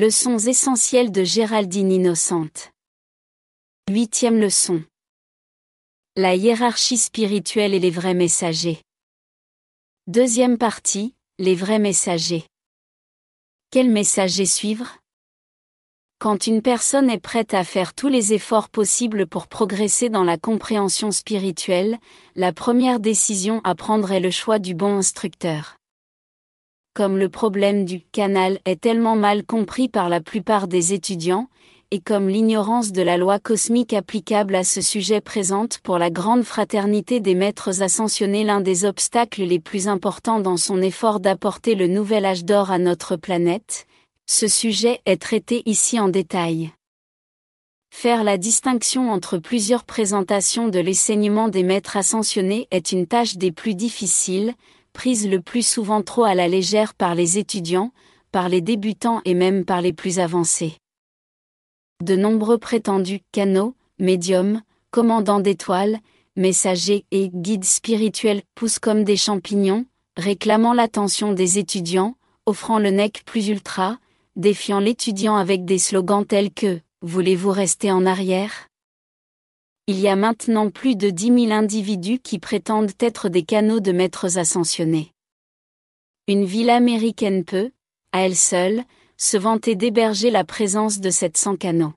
[0.00, 2.70] Leçons essentielles de Géraldine Innocente.
[3.90, 4.82] Huitième leçon.
[6.16, 8.80] La hiérarchie spirituelle et les vrais messagers.
[10.06, 12.46] Deuxième partie, les vrais messagers.
[13.70, 14.96] Quel messager suivre?
[16.18, 20.38] Quand une personne est prête à faire tous les efforts possibles pour progresser dans la
[20.38, 21.98] compréhension spirituelle,
[22.36, 25.76] la première décision à prendre est le choix du bon instructeur
[26.94, 31.48] comme le problème du canal est tellement mal compris par la plupart des étudiants,
[31.92, 36.44] et comme l'ignorance de la loi cosmique applicable à ce sujet présente pour la grande
[36.44, 41.88] fraternité des maîtres ascensionnés l'un des obstacles les plus importants dans son effort d'apporter le
[41.88, 43.86] nouvel âge d'or à notre planète,
[44.26, 46.70] ce sujet est traité ici en détail.
[47.92, 53.50] Faire la distinction entre plusieurs présentations de l'enseignement des maîtres ascensionnés est une tâche des
[53.50, 54.54] plus difficiles,
[54.92, 57.92] prise le plus souvent trop à la légère par les étudiants,
[58.32, 60.76] par les débutants et même par les plus avancés.
[62.02, 65.98] De nombreux prétendus canaux, médiums, commandants d'étoiles,
[66.36, 72.16] messagers et guides spirituels poussent comme des champignons, réclamant l'attention des étudiants,
[72.46, 73.98] offrant le nec plus ultra,
[74.36, 78.69] défiant l'étudiant avec des slogans tels que Voulez-vous rester en arrière?
[79.90, 83.90] Il y a maintenant plus de 10 000 individus qui prétendent être des canaux de
[83.90, 85.10] maîtres ascensionnés.
[86.28, 87.72] Une ville américaine peut,
[88.12, 88.84] à elle seule,
[89.16, 91.92] se vanter d'héberger la présence de 700 canaux.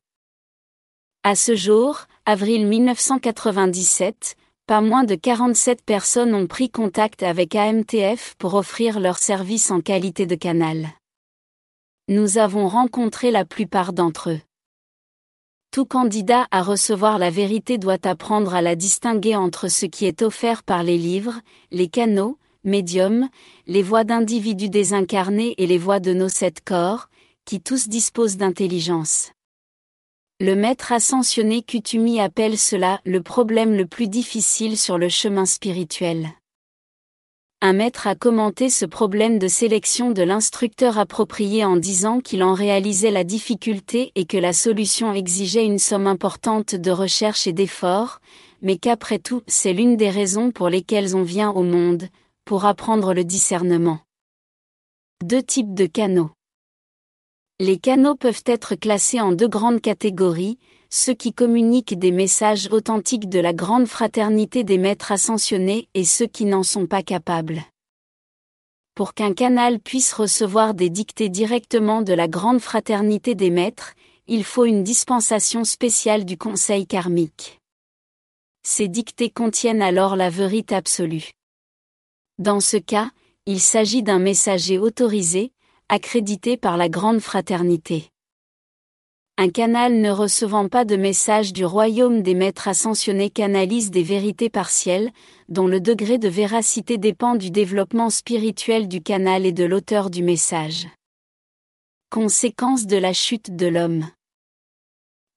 [1.21, 8.33] À ce jour, avril 1997, pas moins de 47 personnes ont pris contact avec AMTF
[8.39, 10.87] pour offrir leur service en qualité de canal.
[12.07, 14.41] Nous avons rencontré la plupart d'entre eux.
[15.73, 20.21] Tout candidat à recevoir la vérité doit apprendre à la distinguer entre ce qui est
[20.21, 23.27] offert par les livres, les canaux, médiums,
[23.65, 27.09] les voix d'individus désincarnés et les voix de nos sept corps,
[27.43, 29.31] qui tous disposent d'intelligence.
[30.39, 36.33] Le maître ascensionné Kutumi appelle cela le problème le plus difficile sur le chemin spirituel
[37.65, 42.53] un maître a commenté ce problème de sélection de l'instructeur approprié en disant qu'il en
[42.53, 48.19] réalisait la difficulté et que la solution exigeait une somme importante de recherche et d'efforts,
[48.61, 52.09] mais qu'après tout c'est l'une des raisons pour lesquelles on vient au monde,
[52.43, 54.01] pour apprendre le discernement.
[55.23, 56.31] Deux types de canaux.
[57.61, 60.59] Les canaux peuvent être classés en deux grandes catégories,
[60.95, 66.27] ceux qui communiquent des messages authentiques de la grande fraternité des maîtres ascensionnés et ceux
[66.27, 67.63] qui n'en sont pas capables.
[68.93, 73.95] Pour qu'un canal puisse recevoir des dictées directement de la grande fraternité des maîtres,
[74.27, 77.59] il faut une dispensation spéciale du conseil karmique.
[78.61, 81.31] Ces dictées contiennent alors la vérité absolue.
[82.37, 83.09] Dans ce cas,
[83.47, 85.53] il s'agit d'un messager autorisé,
[85.89, 88.12] accrédité par la grande fraternité.
[89.35, 94.49] Un canal ne recevant pas de message du royaume des maîtres ascensionnés canalise des vérités
[94.49, 95.09] partielles,
[95.49, 100.21] dont le degré de véracité dépend du développement spirituel du canal et de l'auteur du
[100.21, 100.87] message.
[102.11, 104.05] Conséquence de la chute de l'homme.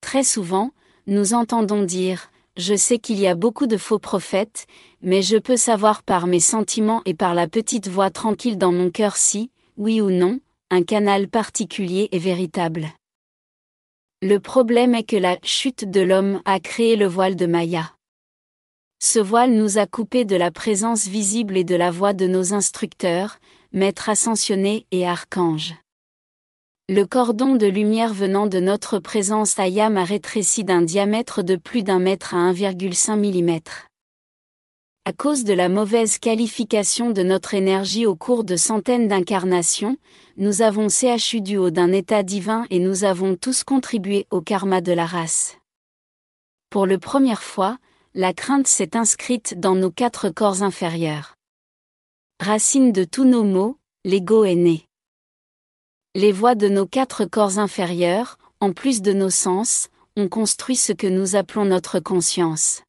[0.02, 0.72] Très souvent,
[1.06, 4.66] nous entendons dire, je sais qu'il y a beaucoup de faux prophètes,
[5.00, 8.90] mais je peux savoir par mes sentiments et par la petite voix tranquille dans mon
[8.90, 10.38] cœur si, oui ou non,
[10.70, 12.88] un canal particulier est véritable.
[14.22, 17.92] Le problème est que la chute de l'homme a créé le voile de Maya.
[18.98, 22.54] Ce voile nous a coupés de la présence visible et de la voix de nos
[22.54, 23.38] instructeurs,
[23.72, 25.74] maîtres ascensionnés et archanges.
[26.88, 31.82] Le cordon de lumière venant de notre présence Ayam a rétréci d'un diamètre de plus
[31.82, 33.60] d'un mètre à 1,5 mm
[35.06, 39.96] à cause de la mauvaise qualification de notre énergie au cours de centaines d'incarnations,
[40.36, 44.80] nous avons CHU du haut d'un état divin et nous avons tous contribué au karma
[44.80, 45.58] de la race.
[46.70, 47.78] Pour la première fois,
[48.14, 51.36] la crainte s'est inscrite dans nos quatre corps inférieurs.
[52.40, 54.88] Racine de tous nos maux, l'ego est né.
[56.16, 60.92] Les voix de nos quatre corps inférieurs, en plus de nos sens, ont construit ce
[60.92, 62.82] que nous appelons notre conscience.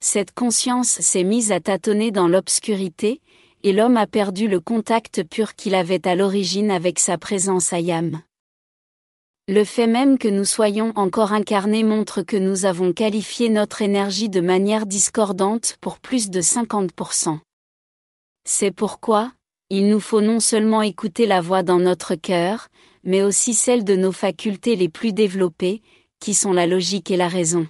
[0.00, 3.20] Cette conscience s'est mise à tâtonner dans l'obscurité,
[3.64, 7.80] et l'homme a perdu le contact pur qu'il avait à l'origine avec sa présence à
[7.80, 8.22] Yam.
[9.48, 14.28] Le fait même que nous soyons encore incarnés montre que nous avons qualifié notre énergie
[14.28, 17.38] de manière discordante pour plus de 50%.
[18.44, 19.32] C'est pourquoi,
[19.70, 22.68] il nous faut non seulement écouter la voix dans notre cœur,
[23.04, 25.82] mais aussi celle de nos facultés les plus développées,
[26.20, 27.66] qui sont la logique et la raison.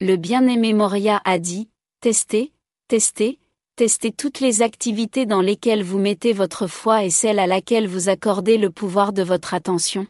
[0.00, 1.68] Le bien-aimé Moria a dit,
[2.00, 2.52] testez,
[2.88, 3.38] testez,
[3.80, 8.10] Testez toutes les activités dans lesquelles vous mettez votre foi et celles à laquelle vous
[8.10, 10.06] accordez le pouvoir de votre attention.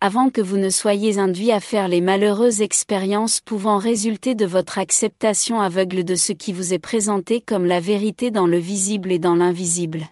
[0.00, 4.78] Avant que vous ne soyez induit à faire les malheureuses expériences pouvant résulter de votre
[4.78, 9.18] acceptation aveugle de ce qui vous est présenté comme la vérité dans le visible et
[9.18, 10.06] dans l'invisible.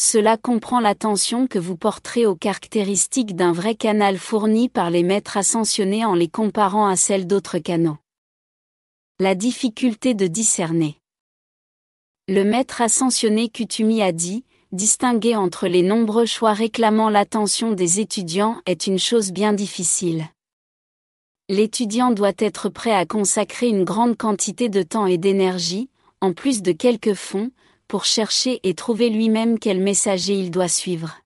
[0.00, 5.36] Cela comprend l'attention que vous porterez aux caractéristiques d'un vrai canal fourni par les maîtres
[5.36, 7.98] ascensionnés en les comparant à celles d'autres canaux.
[9.18, 11.00] La difficulté de discerner.
[12.28, 18.62] Le maître ascensionné Kutumi a dit, distinguer entre les nombreux choix réclamant l'attention des étudiants
[18.66, 20.28] est une chose bien difficile.
[21.48, 25.90] L'étudiant doit être prêt à consacrer une grande quantité de temps et d'énergie,
[26.20, 27.50] en plus de quelques fonds,
[27.88, 31.18] pour chercher et trouver lui-même quel messager il doit suivre.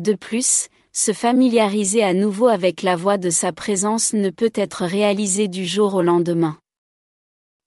[0.00, 4.84] De plus, se familiariser à nouveau avec la voix de sa présence ne peut être
[4.84, 6.58] réalisé du jour au lendemain.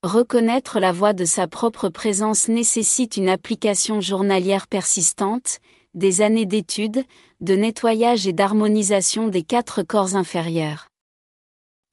[0.02, 5.58] Reconnaître la voix de sa propre présence nécessite une application journalière persistante,
[5.94, 7.04] des années d'études,
[7.40, 10.88] de nettoyage et d'harmonisation des quatre corps inférieurs.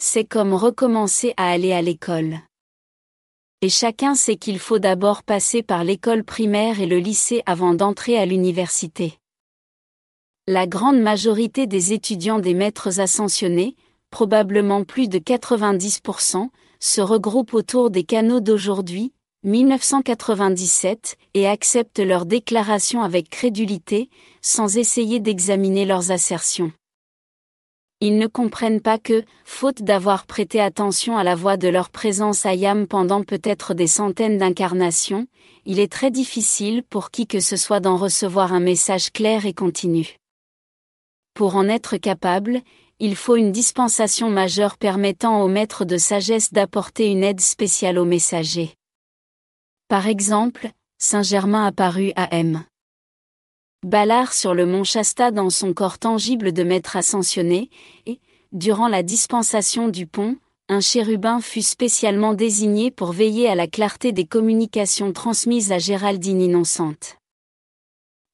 [0.01, 2.39] C'est comme recommencer à aller à l'école.
[3.61, 8.17] Et chacun sait qu'il faut d'abord passer par l'école primaire et le lycée avant d'entrer
[8.17, 9.19] à l'université.
[10.47, 13.75] La grande majorité des étudiants des maîtres ascensionnés,
[14.11, 16.47] probablement plus de 90%,
[16.79, 19.11] se regroupent autour des canaux d'aujourd'hui,
[19.43, 24.09] 1997, et acceptent leurs déclarations avec crédulité,
[24.41, 26.71] sans essayer d'examiner leurs assertions.
[28.01, 32.45] Ils ne comprennent pas que, faute d'avoir prêté attention à la voix de leur présence
[32.45, 35.27] à Yam pendant peut-être des centaines d'incarnations,
[35.65, 39.53] il est très difficile pour qui que ce soit d'en recevoir un message clair et
[39.53, 40.15] continu.
[41.33, 42.61] Pour en être capable,
[42.99, 48.05] il faut une dispensation majeure permettant au maître de sagesse d'apporter une aide spéciale au
[48.05, 48.75] messager.
[49.89, 52.63] Par exemple, Saint Germain apparut à M.
[53.85, 57.69] Ballard sur le mont Shasta dans son corps tangible de maître ascensionné,
[58.05, 58.19] et,
[58.51, 60.35] durant la dispensation du pont,
[60.67, 66.41] un chérubin fut spécialement désigné pour veiller à la clarté des communications transmises à Géraldine
[66.41, 67.17] innocente.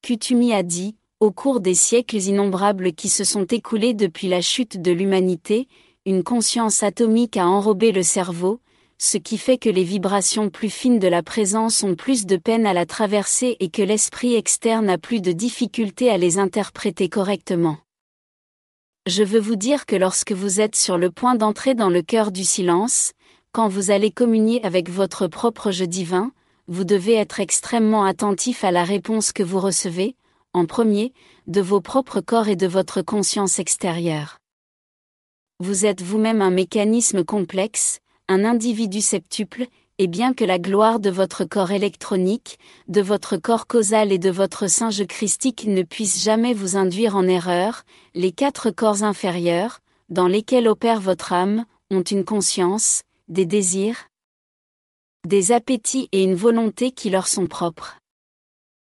[0.02, 4.82] Kutumi a dit, au cours des siècles innombrables qui se sont écoulés depuis la chute
[4.82, 5.68] de l'humanité,
[6.06, 8.60] une conscience atomique a enrobé le cerveau,
[8.98, 12.66] ce qui fait que les vibrations plus fines de la présence ont plus de peine
[12.66, 17.78] à la traverser et que l'esprit externe a plus de difficulté à les interpréter correctement.
[19.06, 22.32] Je veux vous dire que lorsque vous êtes sur le point d'entrer dans le cœur
[22.32, 23.12] du silence,
[23.52, 26.32] quand vous allez communier avec votre propre jeu divin,
[26.66, 30.16] vous devez être extrêmement attentif à la réponse que vous recevez,
[30.52, 31.12] en premier,
[31.46, 34.38] de vos propres corps et de votre conscience extérieure.
[35.60, 39.66] Vous êtes vous-même un mécanisme complexe, un individu septuple,
[39.98, 42.58] et bien que la gloire de votre corps électronique,
[42.88, 47.26] de votre corps causal et de votre singe christique ne puisse jamais vous induire en
[47.26, 47.82] erreur,
[48.14, 54.08] les quatre corps inférieurs, dans lesquels opère votre âme, ont une conscience, des désirs,
[55.26, 57.98] des appétits et une volonté qui leur sont propres.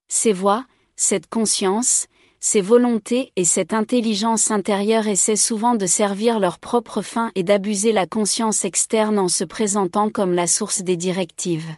[0.08, 0.64] Ces voix,
[0.96, 2.06] cette conscience,
[2.44, 7.92] ces volontés et cette intelligence intérieure essaient souvent de servir leur propre fin et d'abuser
[7.92, 11.70] la conscience externe en se présentant comme la source des directives.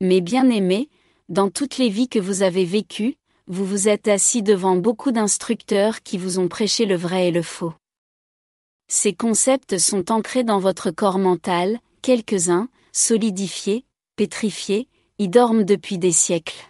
[0.00, 0.88] Mais bien aimés,
[1.28, 3.14] dans toutes les vies que vous avez vécues,
[3.46, 7.42] vous vous êtes assis devant beaucoup d'instructeurs qui vous ont prêché le vrai et le
[7.42, 7.74] faux.
[8.88, 13.84] Ces concepts sont ancrés dans votre corps mental, quelques-uns, solidifiés,
[14.16, 14.88] pétrifiés,
[15.20, 16.66] y dorment depuis des siècles.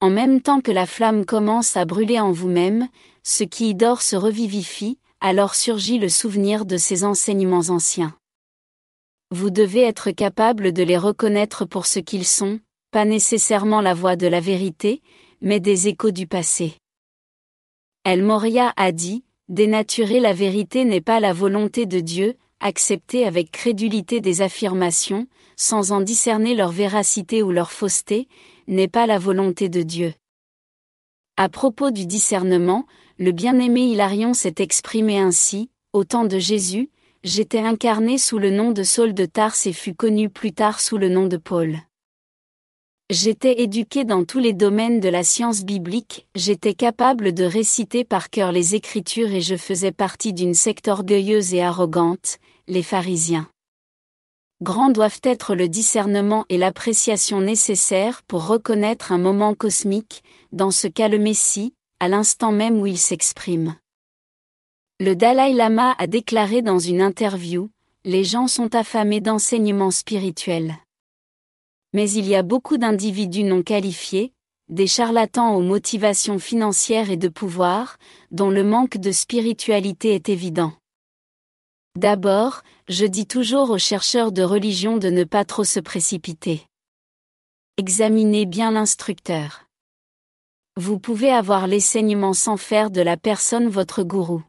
[0.00, 2.88] En même temps que la flamme commence à brûler en vous-même,
[3.24, 8.14] ce qui y dort se revivifie, alors surgit le souvenir de ces enseignements anciens.
[9.30, 12.60] Vous devez être capable de les reconnaître pour ce qu'ils sont,
[12.92, 15.02] pas nécessairement la voix de la vérité,
[15.40, 16.74] mais des échos du passé.
[18.04, 23.50] El Moria a dit, Dénaturer la vérité n'est pas la volonté de Dieu, accepter avec
[23.50, 25.26] crédulité des affirmations,
[25.56, 28.28] sans en discerner leur véracité ou leur fausseté,
[28.68, 30.14] n'est pas la volonté de Dieu.
[31.36, 32.86] À propos du discernement,
[33.18, 36.90] le bien-aimé Hilarion s'est exprimé ainsi, au temps de Jésus,
[37.24, 40.98] j'étais incarné sous le nom de Saul de Tarse et fut connu plus tard sous
[40.98, 41.78] le nom de Paul.
[43.10, 48.28] J'étais éduqué dans tous les domaines de la science biblique, j'étais capable de réciter par
[48.28, 53.48] cœur les Écritures et je faisais partie d'une secte orgueilleuse et arrogante, les pharisiens.
[54.60, 60.88] Grands doivent être le discernement et l'appréciation nécessaires pour reconnaître un moment cosmique, dans ce
[60.88, 63.76] cas le Messie, à l'instant même où il s'exprime.
[64.98, 67.70] Le Dalai Lama a déclaré dans une interview,
[68.04, 70.76] Les gens sont affamés d'enseignements spirituels.
[71.92, 74.32] Mais il y a beaucoup d'individus non qualifiés,
[74.68, 77.96] des charlatans aux motivations financières et de pouvoir,
[78.32, 80.72] dont le manque de spiritualité est évident.
[81.96, 86.66] D'abord, je dis toujours aux chercheurs de religion de ne pas trop se précipiter.
[87.76, 89.64] Examinez bien l'instructeur.
[90.76, 94.42] Vous pouvez avoir l'enseignement sans faire de la personne votre gourou.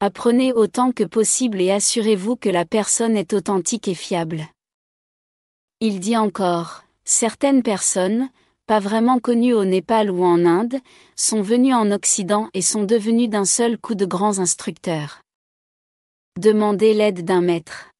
[0.00, 4.46] Apprenez autant que possible et assurez-vous que la personne est authentique et fiable.
[5.80, 8.28] Il dit encore, certaines personnes,
[8.66, 10.76] pas vraiment connues au Népal ou en Inde,
[11.16, 15.22] sont venues en Occident et sont devenues d'un seul coup de grands instructeurs.
[16.38, 17.92] Demandez l'aide d'un maître.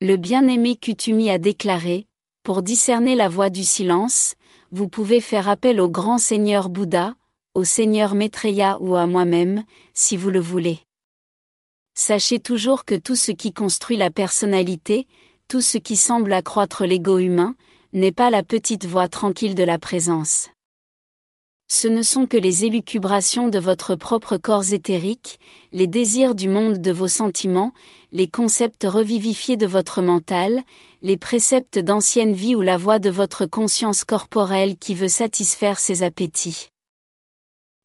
[0.00, 2.06] Le bien-aimé Kutumi a déclaré,
[2.44, 4.36] pour discerner la voix du silence,
[4.70, 7.16] vous pouvez faire appel au grand Seigneur Bouddha,
[7.54, 10.78] au Seigneur Maitreya ou à moi-même, si vous le voulez.
[11.94, 15.08] Sachez toujours que tout ce qui construit la personnalité,
[15.48, 17.56] tout ce qui semble accroître l'ego humain,
[17.92, 20.50] n'est pas la petite voix tranquille de la présence.
[21.68, 25.40] Ce ne sont que les élucubrations de votre propre corps éthérique,
[25.72, 27.72] les désirs du monde de vos sentiments,
[28.12, 30.62] les concepts revivifiés de votre mental,
[31.02, 36.04] les préceptes d'ancienne vie ou la voix de votre conscience corporelle qui veut satisfaire ses
[36.04, 36.68] appétits.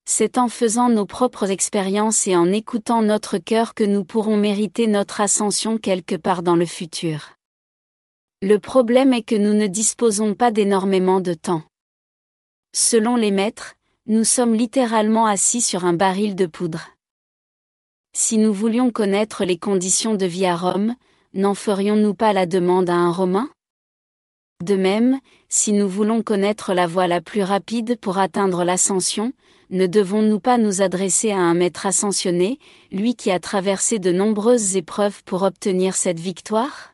[0.06, 4.86] C'est en faisant nos propres expériences et en écoutant notre cœur que nous pourrons mériter
[4.86, 7.32] notre ascension quelque part dans le futur.
[8.44, 11.64] Le problème est que nous ne disposons pas d'énormément de temps.
[12.74, 13.75] Selon les maîtres,
[14.06, 16.92] nous sommes littéralement assis sur un baril de poudre.
[18.13, 20.96] Si nous voulions connaître les conditions de vie à Rome,
[21.34, 23.50] n'en ferions-nous pas la demande à un Romain?
[24.63, 29.34] De même, si nous voulons connaître la voie la plus rapide pour atteindre l'ascension,
[29.70, 32.58] ne devons-nous pas nous adresser à un maître ascensionné,
[32.90, 36.90] lui qui a traversé de nombreuses épreuves pour obtenir cette victoire?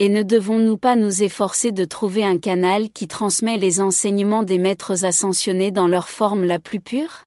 [0.00, 4.58] Et ne devons-nous pas nous efforcer de trouver un canal qui transmet les enseignements des
[4.58, 7.24] maîtres ascensionnés dans leur forme la plus pure?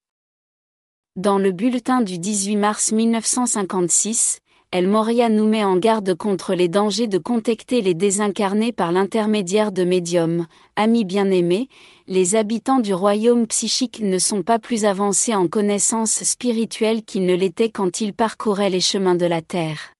[1.17, 4.39] Dans le bulletin du 18 mars 1956,
[4.71, 9.73] El Moria nous met en garde contre les dangers de contacter les désincarnés par l'intermédiaire
[9.73, 10.47] de médiums.
[10.77, 11.67] Amis bien-aimés,
[12.07, 17.35] les habitants du royaume psychique ne sont pas plus avancés en connaissances spirituelles qu'ils ne
[17.35, 19.91] l'étaient quand ils parcouraient les chemins de la terre.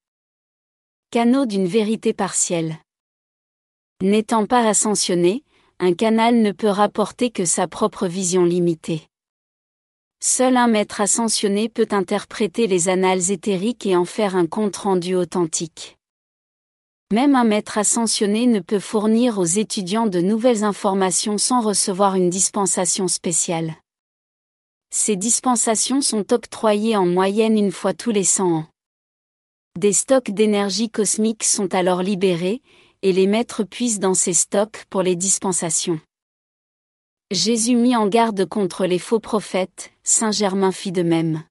[1.14, 2.78] Canaux d'une vérité partielle.
[4.02, 5.44] N'étant pas ascensionné,
[5.80, 9.10] un canal ne peut rapporter que sa propre vision limitée.
[10.24, 15.98] Seul un maître ascensionné peut interpréter les annales éthériques et en faire un compte-rendu authentique.
[17.12, 22.30] Même un maître ascensionné ne peut fournir aux étudiants de nouvelles informations sans recevoir une
[22.30, 23.76] dispensation spéciale.
[24.92, 28.71] Ces dispensations sont octroyées en moyenne une fois tous les 100 ans.
[29.80, 32.62] Des stocks d'énergie cosmique sont alors libérés,
[33.04, 36.00] et les maîtres puissent dans ces stocks pour les dispensations.
[37.32, 41.44] Jésus mit en garde contre les faux prophètes, Saint Germain fit de même.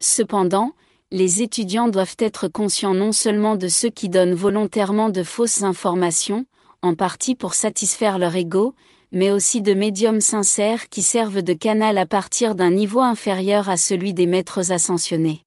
[0.00, 0.72] Cependant,
[1.10, 6.46] les étudiants doivent être conscients non seulement de ceux qui donnent volontairement de fausses informations,
[6.82, 8.74] en partie pour satisfaire leur ego,
[9.10, 13.76] mais aussi de médiums sincères qui servent de canal à partir d'un niveau inférieur à
[13.76, 15.42] celui des maîtres ascensionnés.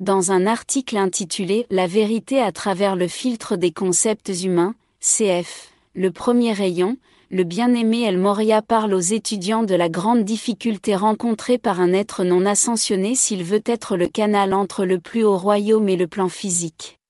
[0.00, 6.12] Dans un article intitulé La vérité à travers le filtre des concepts humains, CF, le
[6.12, 6.96] premier rayon,
[7.32, 12.22] le bien-aimé El Moria parle aux étudiants de la grande difficulté rencontrée par un être
[12.22, 16.28] non ascensionné s'il veut être le canal entre le plus haut royaume et le plan
[16.28, 17.00] physique.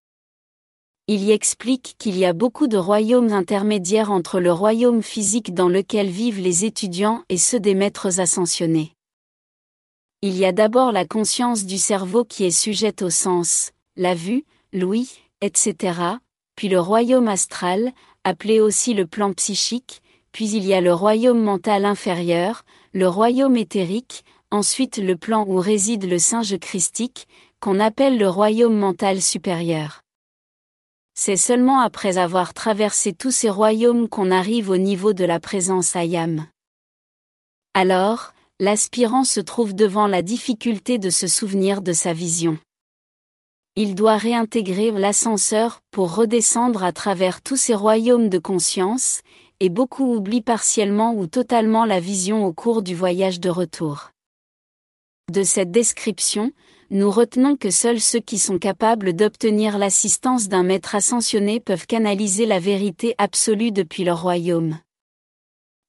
[1.08, 5.68] Il y explique qu'il y a beaucoup de royaumes intermédiaires entre le royaume physique dans
[5.68, 8.94] lequel vivent les étudiants et ceux des maîtres ascensionnés.
[10.20, 14.44] Il y a d'abord la conscience du cerveau qui est sujette au sens, la vue,
[14.72, 15.08] l'ouïe,
[15.40, 16.00] etc.,
[16.56, 17.92] puis le royaume astral,
[18.24, 23.56] appelé aussi le plan psychique, puis il y a le royaume mental inférieur, le royaume
[23.56, 27.28] éthérique, ensuite le plan où réside le singe christique,
[27.60, 30.02] qu'on appelle le royaume mental supérieur.
[31.14, 35.94] C'est seulement après avoir traversé tous ces royaumes qu'on arrive au niveau de la présence
[35.94, 36.44] ayam.
[37.72, 42.58] Alors, l'aspirant se trouve devant la difficulté de se souvenir de sa vision.
[43.76, 49.20] Il doit réintégrer l'ascenseur pour redescendre à travers tous ces royaumes de conscience,
[49.60, 54.10] et beaucoup oublient partiellement ou totalement la vision au cours du voyage de retour.
[55.32, 56.52] De cette description,
[56.90, 62.46] nous retenons que seuls ceux qui sont capables d'obtenir l'assistance d'un maître ascensionné peuvent canaliser
[62.46, 64.78] la vérité absolue depuis leur royaume.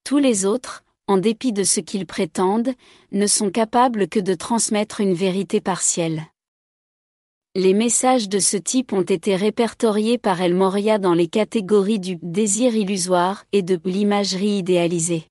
[0.03, 2.73] Tous les autres, en dépit de ce qu'ils prétendent,
[3.11, 6.27] ne sont capables que de transmettre une vérité partielle.
[7.55, 12.19] Les messages de ce type ont été répertoriés par El Moria dans les catégories du
[12.21, 15.23] désir illusoire et de l'imagerie idéalisée.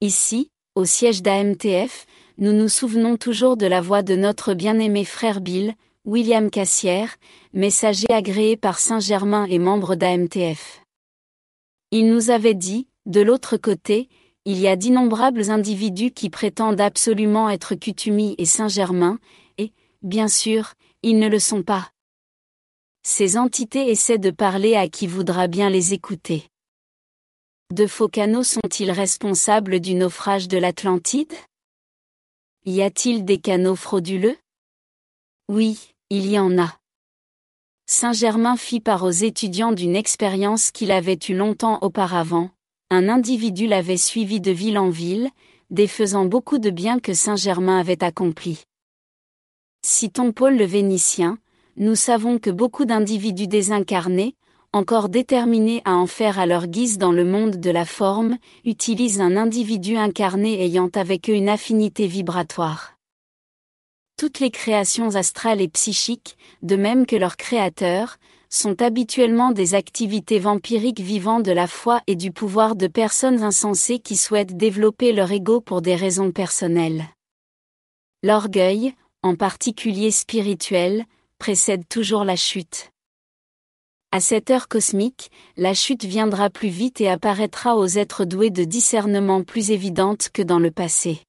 [0.00, 2.06] Ici, au siège d'AMTF,
[2.38, 5.74] nous nous souvenons toujours de la voix de notre bien-aimé frère Bill,
[6.06, 7.16] William Cassière,
[7.52, 10.82] messager agréé par Saint-Germain et membre d'AMTF.
[11.90, 14.08] Il nous avait dit, de l'autre côté,
[14.46, 19.18] il y a d'innombrables individus qui prétendent absolument être Cutumi et Saint-Germain,
[19.58, 19.72] et,
[20.02, 21.90] bien sûr, ils ne le sont pas.
[23.02, 26.44] Ces entités essaient de parler à qui voudra bien les écouter.
[27.74, 31.34] De faux canaux sont-ils responsables du naufrage de l'Atlantide?
[32.64, 34.38] Y a-t-il des canaux frauduleux?
[35.48, 36.78] Oui, il y en a.
[37.86, 42.50] Saint-Germain fit part aux étudiants d'une expérience qu'il avait eue longtemps auparavant.
[42.88, 45.30] Un individu l'avait suivi de ville en ville,
[45.70, 48.62] défaisant beaucoup de biens que Saint-Germain avait accomplis.
[49.84, 51.38] Citons Paul le Vénitien,
[51.76, 54.36] nous savons que beaucoup d'individus désincarnés,
[54.72, 59.20] encore déterminés à en faire à leur guise dans le monde de la forme, utilisent
[59.20, 62.96] un individu incarné ayant avec eux une affinité vibratoire.
[64.16, 70.38] Toutes les créations astrales et psychiques, de même que leurs créateurs, sont habituellement des activités
[70.38, 75.30] vampiriques vivant de la foi et du pouvoir de personnes insensées qui souhaitent développer leur
[75.32, 77.04] ego pour des raisons personnelles.
[78.22, 81.04] L'orgueil, en particulier spirituel,
[81.38, 82.90] précède toujours la chute.
[84.12, 88.64] À cette heure cosmique, la chute viendra plus vite et apparaîtra aux êtres doués de
[88.64, 91.20] discernement plus évidente que dans le passé.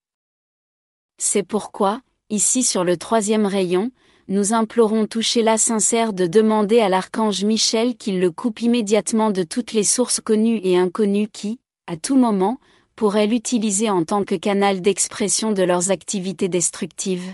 [1.18, 3.92] C'est pourquoi, ici sur le troisième rayon,
[4.28, 9.44] nous implorons toucher la sincère de demander à l'archange Michel qu'il le coupe immédiatement de
[9.44, 12.60] toutes les sources connues et inconnues qui, à tout moment,
[12.96, 17.34] pourraient l'utiliser en tant que canal d'expression de leurs activités destructives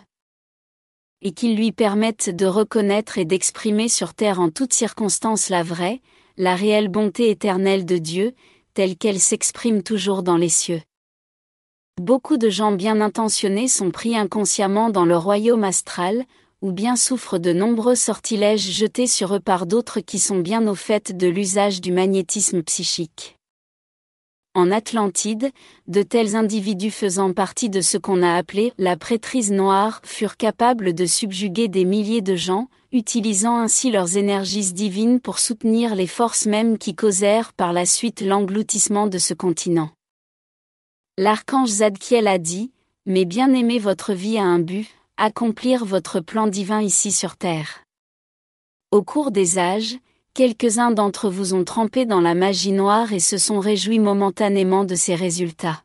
[1.23, 6.01] et qu'ils lui permettent de reconnaître et d'exprimer sur terre en toutes circonstances la vraie,
[6.37, 8.33] la réelle bonté éternelle de Dieu,
[8.73, 10.81] telle qu'elle s'exprime toujours dans les cieux.
[12.01, 16.25] Beaucoup de gens bien intentionnés sont pris inconsciemment dans le royaume astral,
[16.63, 20.75] ou bien souffrent de nombreux sortilèges jetés sur eux par d'autres qui sont bien au
[20.75, 23.35] fait de l'usage du magnétisme psychique.
[24.55, 25.51] En Atlantide,
[25.87, 30.93] de tels individus faisant partie de ce qu'on a appelé la prêtrise noire furent capables
[30.93, 36.45] de subjuguer des milliers de gens, utilisant ainsi leurs énergies divines pour soutenir les forces
[36.45, 39.89] mêmes qui causèrent par la suite l'engloutissement de ce continent.
[41.17, 42.71] L'archange Zadkiel a dit,
[43.05, 47.83] Mais bien aimer votre vie a un but, accomplir votre plan divin ici sur terre.
[48.91, 49.97] Au cours des âges,
[50.33, 54.95] quelques-uns d'entre vous ont trempé dans la magie noire et se sont réjouis momentanément de
[54.95, 55.83] ces résultats.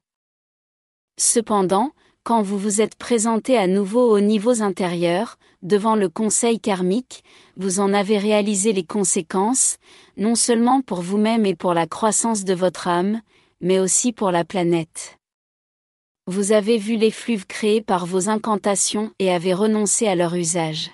[1.19, 7.25] Cependant, quand vous vous êtes présenté à nouveau aux niveaux intérieurs, devant le conseil karmique,
[7.57, 9.79] vous en avez réalisé les conséquences,
[10.17, 13.21] non seulement pour vous-même et pour la croissance de votre âme,
[13.61, 15.18] mais aussi pour la planète.
[16.31, 20.91] Vous avez vu les fleuves créés par vos incantations et avez renoncé à leur usage.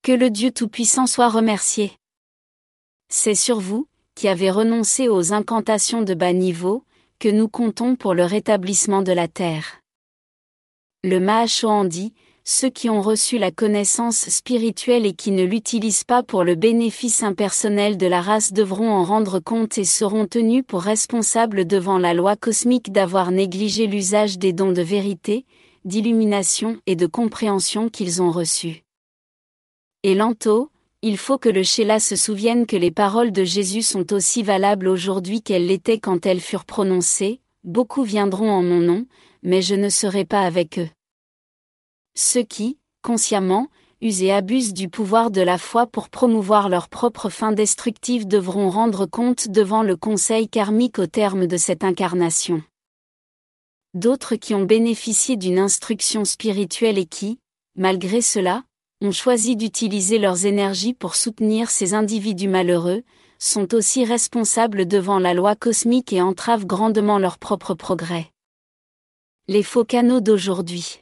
[0.00, 1.92] Que le Dieu Tout-Puissant soit remercié.
[3.10, 6.82] C'est sur vous, qui avez renoncé aux incantations de bas niveau,
[7.18, 9.82] que nous comptons pour le rétablissement de la terre.
[11.04, 12.14] Le Mahachohan dit,
[12.48, 17.24] ceux qui ont reçu la connaissance spirituelle et qui ne l'utilisent pas pour le bénéfice
[17.24, 22.14] impersonnel de la race devront en rendre compte et seront tenus pour responsables devant la
[22.14, 25.44] loi cosmique d'avoir négligé l'usage des dons de vérité,
[25.84, 28.84] d'illumination et de compréhension qu'ils ont reçus.
[30.04, 30.70] Et Lanto,
[31.02, 34.86] il faut que le Sheila se souvienne que les paroles de Jésus sont aussi valables
[34.86, 39.04] aujourd'hui qu'elles l'étaient quand elles furent prononcées, beaucoup viendront en mon nom,
[39.42, 40.88] mais je ne serai pas avec eux.
[42.18, 43.68] Ceux qui, consciemment,
[44.00, 48.70] usent et abusent du pouvoir de la foi pour promouvoir leurs propres fins destructives devront
[48.70, 52.62] rendre compte devant le conseil karmique au terme de cette incarnation.
[53.92, 57.38] D'autres qui ont bénéficié d'une instruction spirituelle et qui,
[57.76, 58.64] malgré cela,
[59.02, 63.02] ont choisi d'utiliser leurs énergies pour soutenir ces individus malheureux,
[63.38, 68.30] sont aussi responsables devant la loi cosmique et entravent grandement leur propre progrès.
[69.48, 71.00] Les faux canaux d'aujourd'hui.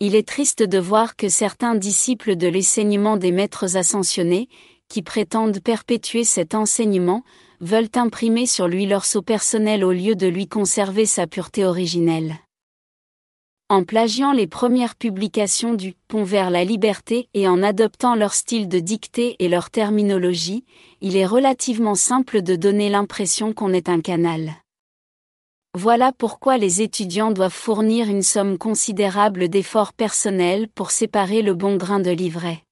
[0.00, 4.48] Il est triste de voir que certains disciples de l'enseignement des maîtres ascensionnés,
[4.88, 7.24] qui prétendent perpétuer cet enseignement,
[7.60, 12.36] veulent imprimer sur lui leur sceau personnel au lieu de lui conserver sa pureté originelle.
[13.68, 18.68] En plagiant les premières publications du Pont vers la liberté et en adoptant leur style
[18.68, 20.64] de dictée et leur terminologie,
[21.00, 24.54] il est relativement simple de donner l'impression qu'on est un canal.
[25.74, 31.76] Voilà pourquoi les étudiants doivent fournir une somme considérable d'efforts personnels pour séparer le bon
[31.76, 32.64] grain de l'ivraie.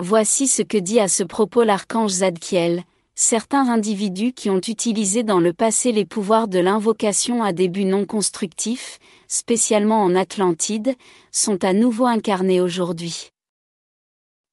[0.00, 5.40] Voici ce que dit à ce propos l'archange Zadkiel, certains individus qui ont utilisé dans
[5.40, 10.94] le passé les pouvoirs de l'invocation à des buts non constructifs, spécialement en Atlantide,
[11.30, 13.30] sont à nouveau incarnés aujourd'hui.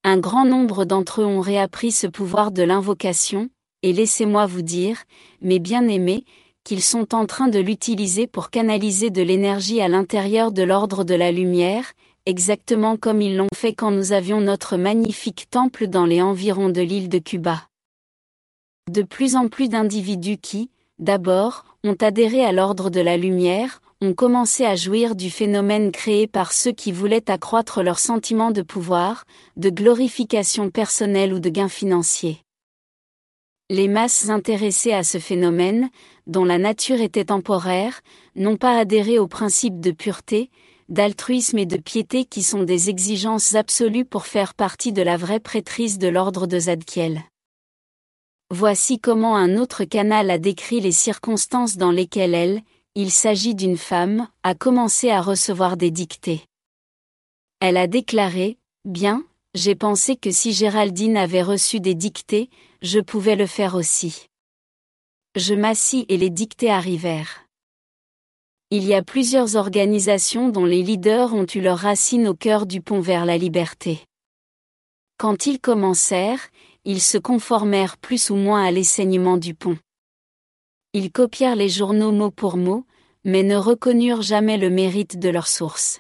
[0.04, 3.50] Un grand nombre d'entre eux ont réappris ce pouvoir de l'invocation,
[3.82, 5.04] et laissez-moi vous dire,
[5.42, 6.26] mes bien-aimés,
[6.70, 11.16] qu'ils sont en train de l'utiliser pour canaliser de l'énergie à l'intérieur de l'ordre de
[11.16, 11.94] la lumière,
[12.28, 16.82] exactement comme ils l'ont fait quand nous avions notre magnifique temple dans les environs de
[16.82, 17.64] l'île de Cuba.
[18.88, 24.14] De plus en plus d'individus qui, d'abord, ont adhéré à l'ordre de la lumière, ont
[24.14, 29.26] commencé à jouir du phénomène créé par ceux qui voulaient accroître leur sentiment de pouvoir,
[29.58, 32.44] de glorification personnelle ou de gain financier.
[33.72, 35.92] Les masses intéressées à ce phénomène,
[36.26, 38.02] dont la nature était temporaire,
[38.36, 40.50] n'ont pas adhéré aux principes de pureté,
[40.90, 45.40] d'altruisme et de piété qui sont des exigences absolues pour faire partie de la vraie
[45.40, 47.22] prêtrise de l'ordre de Zadkiel.
[48.50, 52.62] Voici comment un autre canal a décrit les circonstances dans lesquelles elle,
[52.96, 56.42] il s'agit d'une femme, a commencé à recevoir des dictées.
[57.60, 62.50] Elle a déclaré, Bien, j'ai pensé que si Géraldine avait reçu des dictées,
[62.82, 64.28] je pouvais le faire aussi.
[65.36, 67.46] Je m'assis et les dictées arrivèrent.
[68.72, 72.82] Il y a plusieurs organisations dont les leaders ont eu leurs racines au cœur du
[72.82, 74.00] pont vers la liberté.
[75.18, 76.48] Quand ils commencèrent,
[76.86, 79.78] ils se conformèrent plus ou moins à l'essaignement du pont.
[80.94, 82.86] Ils copièrent les journaux mot pour mot,
[83.26, 86.00] mais ne reconnurent jamais le mérite de leurs sources.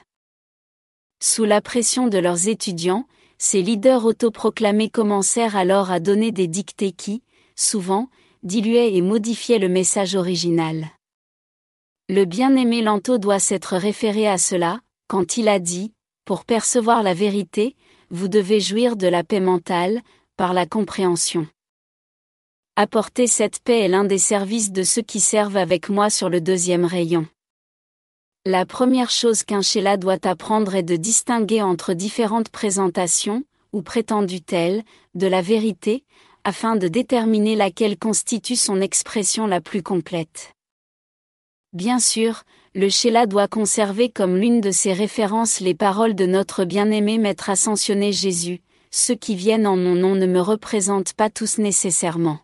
[1.21, 3.05] Sous la pression de leurs étudiants,
[3.39, 7.23] ces leaders autoproclamés commencèrent alors à donner des dictées qui,
[7.55, 8.09] souvent,
[8.43, 10.89] diluaient et modifiaient le message original.
[12.09, 15.93] Le bien-aimé Lanto doit s'être référé à cela, quand il a dit,
[16.25, 17.75] pour percevoir la vérité,
[18.09, 20.01] vous devez jouir de la paix mentale,
[20.35, 21.47] par la compréhension.
[22.75, 26.41] Apporter cette paix est l'un des services de ceux qui servent avec moi sur le
[26.41, 27.27] deuxième rayon.
[28.51, 34.41] La première chose qu'un Sheila doit apprendre est de distinguer entre différentes présentations, ou prétendues
[34.41, 34.81] telles,
[35.13, 36.03] de la vérité,
[36.43, 40.55] afin de déterminer laquelle constitue son expression la plus complète.
[41.73, 42.41] Bien sûr,
[42.73, 47.51] le Sheila doit conserver comme l'une de ses références les paroles de notre bien-aimé Maître
[47.51, 52.39] ascensionné Jésus, ceux qui viennent en mon nom ne me représentent pas tous nécessairement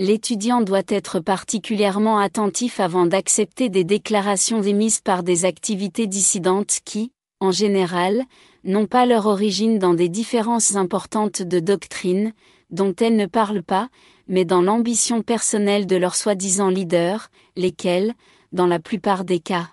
[0.00, 7.12] l'étudiant doit être particulièrement attentif avant d'accepter des déclarations émises par des activités dissidentes qui,
[7.38, 8.24] en général,
[8.64, 12.32] n'ont pas leur origine dans des différences importantes de doctrine,
[12.70, 13.90] dont elles ne parlent pas,
[14.26, 18.14] mais dans l'ambition personnelle de leurs soi-disant leaders, lesquels,
[18.52, 19.68] dans la plupart des cas,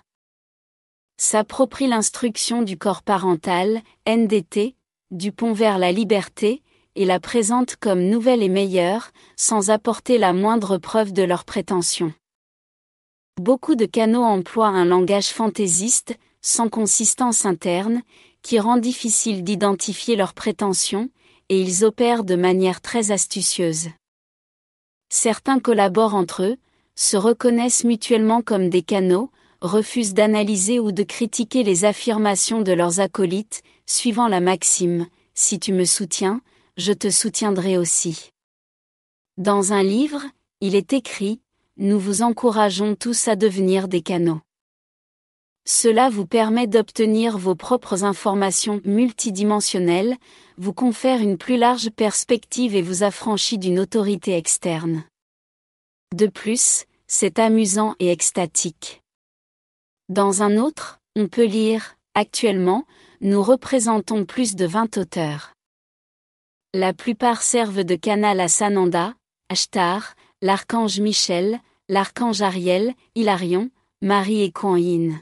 [1.16, 4.76] s'approprient l'instruction du corps parental, NDT,
[5.10, 6.62] du pont vers la liberté,
[6.98, 12.12] et la présente comme nouvelle et meilleure, sans apporter la moindre preuve de leur prétention.
[13.40, 18.02] Beaucoup de canaux emploient un langage fantaisiste, sans consistance interne,
[18.42, 21.08] qui rend difficile d'identifier leurs prétentions,
[21.48, 23.90] et ils opèrent de manière très astucieuse.
[25.08, 26.56] Certains collaborent entre eux,
[26.96, 29.30] se reconnaissent mutuellement comme des canaux,
[29.60, 35.72] refusent d'analyser ou de critiquer les affirmations de leurs acolytes, suivant la maxime, si tu
[35.72, 36.40] me soutiens,
[36.78, 38.30] je te soutiendrai aussi.
[39.36, 40.22] Dans un livre,
[40.60, 41.40] il est écrit,
[41.76, 44.40] nous vous encourageons tous à devenir des canaux.
[45.66, 50.16] Cela vous permet d'obtenir vos propres informations multidimensionnelles,
[50.56, 55.04] vous confère une plus large perspective et vous affranchit d'une autorité externe.
[56.14, 59.02] De plus, c'est amusant et extatique.
[60.08, 62.86] Dans un autre, on peut lire, actuellement,
[63.20, 65.52] nous représentons plus de 20 auteurs.
[66.74, 69.14] La plupart servent de canal à Sananda,
[69.48, 73.70] Ashtar, l'archange Michel, l'archange Ariel, Hilarion,
[74.02, 75.18] Marie et Kuan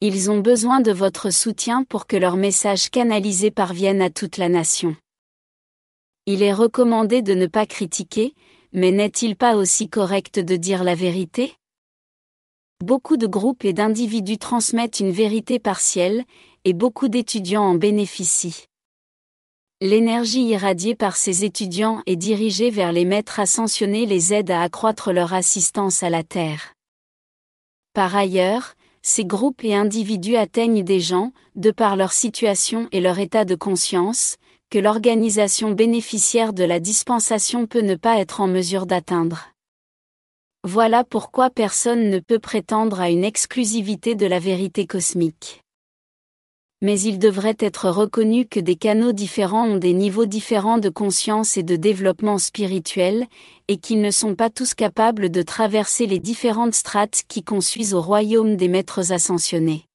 [0.00, 4.48] Ils ont besoin de votre soutien pour que leur message canalisé parvienne à toute la
[4.48, 4.96] nation.
[6.24, 8.34] Il est recommandé de ne pas critiquer,
[8.72, 11.54] mais n'est-il pas aussi correct de dire la vérité?
[12.82, 16.24] Beaucoup de groupes et d'individus transmettent une vérité partielle,
[16.64, 18.64] et beaucoup d'étudiants en bénéficient.
[19.84, 25.12] L'énergie irradiée par ces étudiants et dirigée vers les maîtres ascensionnés les aide à accroître
[25.12, 26.74] leur assistance à la Terre.
[27.92, 33.18] Par ailleurs, ces groupes et individus atteignent des gens, de par leur situation et leur
[33.18, 34.36] état de conscience,
[34.70, 39.48] que l'organisation bénéficiaire de la dispensation peut ne pas être en mesure d'atteindre.
[40.62, 45.61] Voilà pourquoi personne ne peut prétendre à une exclusivité de la vérité cosmique.
[46.82, 51.56] Mais il devrait être reconnu que des canaux différents ont des niveaux différents de conscience
[51.56, 53.26] et de développement spirituel,
[53.68, 58.02] et qu'ils ne sont pas tous capables de traverser les différentes strates qui consuisent au
[58.02, 59.86] royaume des maîtres ascensionnés.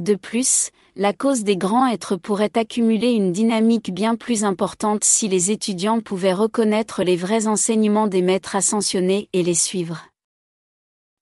[0.00, 5.26] De plus, la cause des grands êtres pourrait accumuler une dynamique bien plus importante si
[5.26, 10.13] les étudiants pouvaient reconnaître les vrais enseignements des maîtres ascensionnés et les suivre.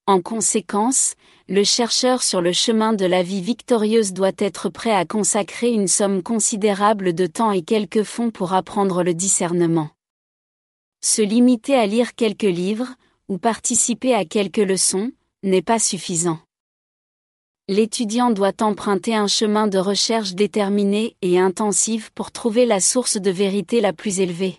[0.06, 1.14] En conséquence,
[1.48, 5.88] le chercheur sur le chemin de la vie victorieuse doit être prêt à consacrer une
[5.88, 9.90] somme considérable de temps et quelques fonds pour apprendre le discernement.
[11.04, 12.94] Se limiter à lire quelques livres,
[13.28, 15.12] ou participer à quelques leçons,
[15.42, 16.38] n'est pas suffisant
[17.68, 23.30] l'étudiant doit emprunter un chemin de recherche déterminé et intensif pour trouver la source de
[23.30, 24.58] vérité la plus élevée.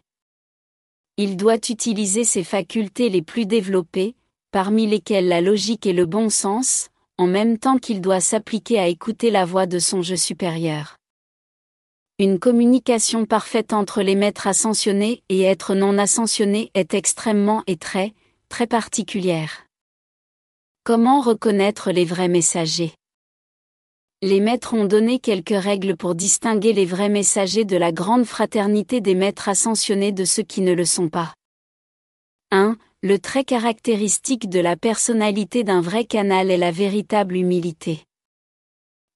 [1.18, 4.16] Il doit utiliser ses facultés les plus développées,
[4.54, 8.88] parmi lesquelles la logique et le bon sens, en même temps qu'il doit s'appliquer à
[8.88, 10.98] écouter la voix de son jeu supérieur.
[12.20, 18.13] Une communication parfaite entre les maîtres ascensionnés et êtres non ascensionnés est extrêmement et très,
[18.48, 19.66] très particulière.
[20.84, 22.94] Comment reconnaître les vrais messagers?
[24.22, 29.02] Les maîtres ont donné quelques règles pour distinguer les vrais messagers de la grande fraternité
[29.02, 31.34] des maîtres ascensionnés de ceux qui ne le sont pas.
[32.52, 32.78] 1.
[33.06, 38.06] Le trait caractéristique de la personnalité d'un vrai canal est la véritable humilité.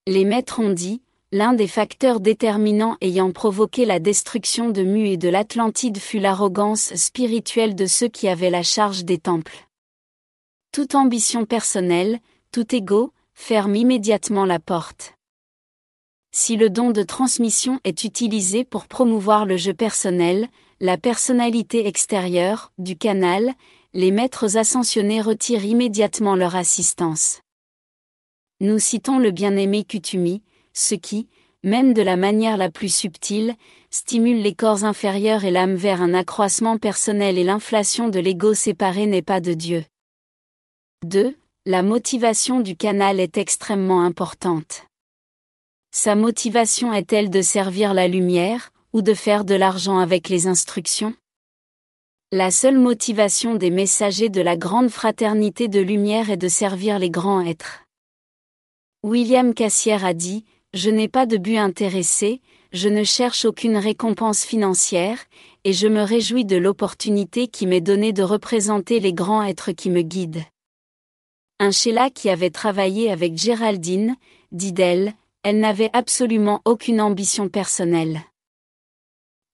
[0.06, 1.00] Les maîtres ont dit,
[1.32, 6.94] l'un des facteurs déterminants ayant provoqué la destruction de Mu et de l'Atlantide fut l'arrogance
[6.96, 9.66] spirituelle de ceux qui avaient la charge des temples.
[10.70, 12.20] Toute ambition personnelle,
[12.52, 15.14] tout ego, ferme immédiatement la porte.
[16.30, 20.48] Si le don de transmission est utilisé pour promouvoir le jeu personnel,
[20.80, 23.54] la personnalité extérieure, du canal,
[23.94, 27.40] les maîtres ascensionnés retirent immédiatement leur assistance.
[28.60, 30.42] Nous citons le bien-aimé Kutumi,
[30.74, 31.28] ce qui,
[31.62, 33.54] même de la manière la plus subtile,
[33.90, 39.06] stimule les corps inférieurs et l'âme vers un accroissement personnel et l'inflation de l'ego séparé
[39.06, 39.84] n'est pas de Dieu.
[41.04, 41.36] 2.
[41.64, 44.84] La motivation du canal est extrêmement importante.
[45.90, 51.14] Sa motivation est-elle de servir la lumière, ou de faire de l'argent avec les instructions?
[52.30, 57.08] La seule motivation des messagers de la grande fraternité de lumière est de servir les
[57.08, 57.84] grands êtres.
[59.02, 64.44] William Cassière a dit, Je n'ai pas de but intéressé, je ne cherche aucune récompense
[64.44, 65.16] financière,
[65.64, 69.88] et je me réjouis de l'opportunité qui m'est donnée de représenter les grands êtres qui
[69.88, 70.44] me guident.
[71.60, 74.16] Un Sheila qui avait travaillé avec Géraldine,
[74.52, 75.14] dit d'elle,
[75.44, 78.20] elle n'avait absolument aucune ambition personnelle.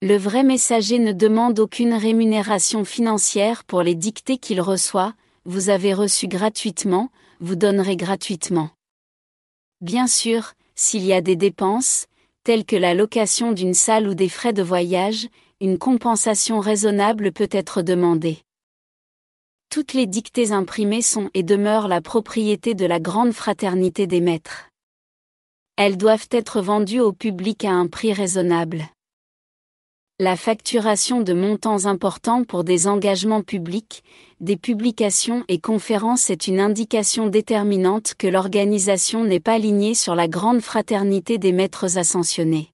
[0.07, 5.15] Le vrai messager ne demande aucune rémunération financière pour les dictées qu'il reçoit,
[5.47, 7.09] vous avez reçu gratuitement,
[7.41, 8.69] vous donnerez gratuitement.
[9.81, 12.05] Bien sûr, s'il y a des dépenses,
[12.43, 15.29] telles que la location d'une salle ou des frais de voyage,
[15.63, 18.43] une compensation raisonnable peut être demandée.
[19.71, 24.69] Toutes les dictées imprimées sont et demeurent la propriété de la grande fraternité des maîtres.
[25.77, 28.85] Elles doivent être vendues au public à un prix raisonnable.
[30.21, 34.05] La facturation de montants importants pour des engagements publics,
[34.39, 40.29] des publications et conférences est une indication déterminante que l'organisation n'est pas alignée sur la
[40.29, 42.71] grande fraternité des maîtres ascensionnés.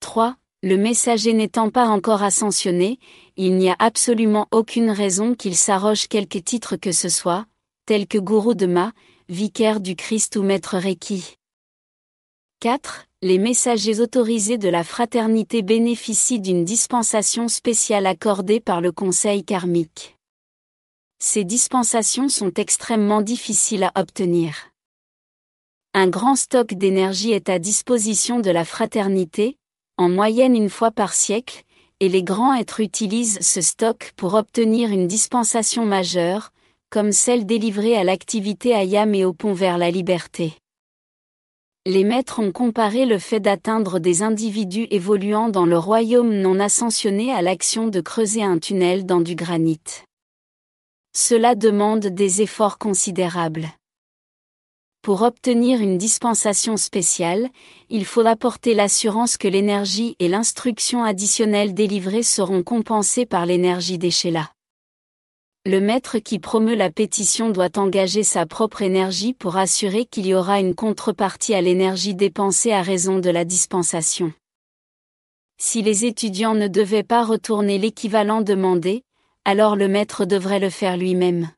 [0.00, 2.98] 3 le messager n'étant pas encore ascensionné,
[3.36, 7.46] il n'y a absolument aucune raison qu'il s'arroge quelque titre que ce soit,
[7.86, 8.90] tel que gourou de Ma,
[9.28, 11.37] vicaire du Christ ou maître Reiki.
[12.60, 13.06] 4.
[13.22, 20.16] Les messagers autorisés de la fraternité bénéficient d'une dispensation spéciale accordée par le Conseil karmique.
[21.20, 24.70] Ces dispensations sont extrêmement difficiles à obtenir.
[25.94, 29.56] Un grand stock d'énergie est à disposition de la fraternité,
[29.96, 31.62] en moyenne une fois par siècle,
[32.00, 36.50] et les grands êtres utilisent ce stock pour obtenir une dispensation majeure,
[36.90, 40.54] comme celle délivrée à l'activité Ayam et au pont vers la liberté.
[41.88, 47.32] Les maîtres ont comparé le fait d'atteindre des individus évoluant dans le royaume non ascensionné
[47.32, 49.80] à l'action de creuser un tunnel dans du granit.
[51.16, 53.70] Cela demande des efforts considérables.
[55.00, 57.48] Pour obtenir une dispensation spéciale,
[57.88, 64.10] il faut apporter l'assurance que l'énergie et l'instruction additionnelle délivrées seront compensées par l'énergie des
[65.68, 70.32] Le maître qui promeut la pétition doit engager sa propre énergie pour assurer qu'il y
[70.32, 74.32] aura une contrepartie à l'énergie dépensée à raison de la dispensation.
[75.58, 79.02] Si les étudiants ne devaient pas retourner l'équivalent demandé,
[79.44, 81.50] alors le maître devrait le faire lui-même.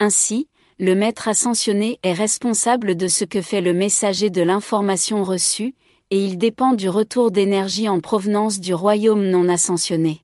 [0.00, 5.74] Ainsi, le maître ascensionné est responsable de ce que fait le messager de l'information reçue,
[6.08, 10.23] et il dépend du retour d'énergie en provenance du royaume non ascensionné.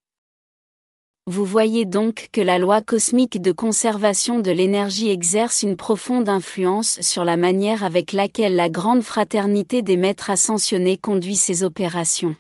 [1.26, 7.00] Vous voyez donc que la loi cosmique de conservation de l'énergie exerce une profonde influence
[7.02, 12.35] sur la manière avec laquelle la grande fraternité des maîtres ascensionnés conduit ses opérations.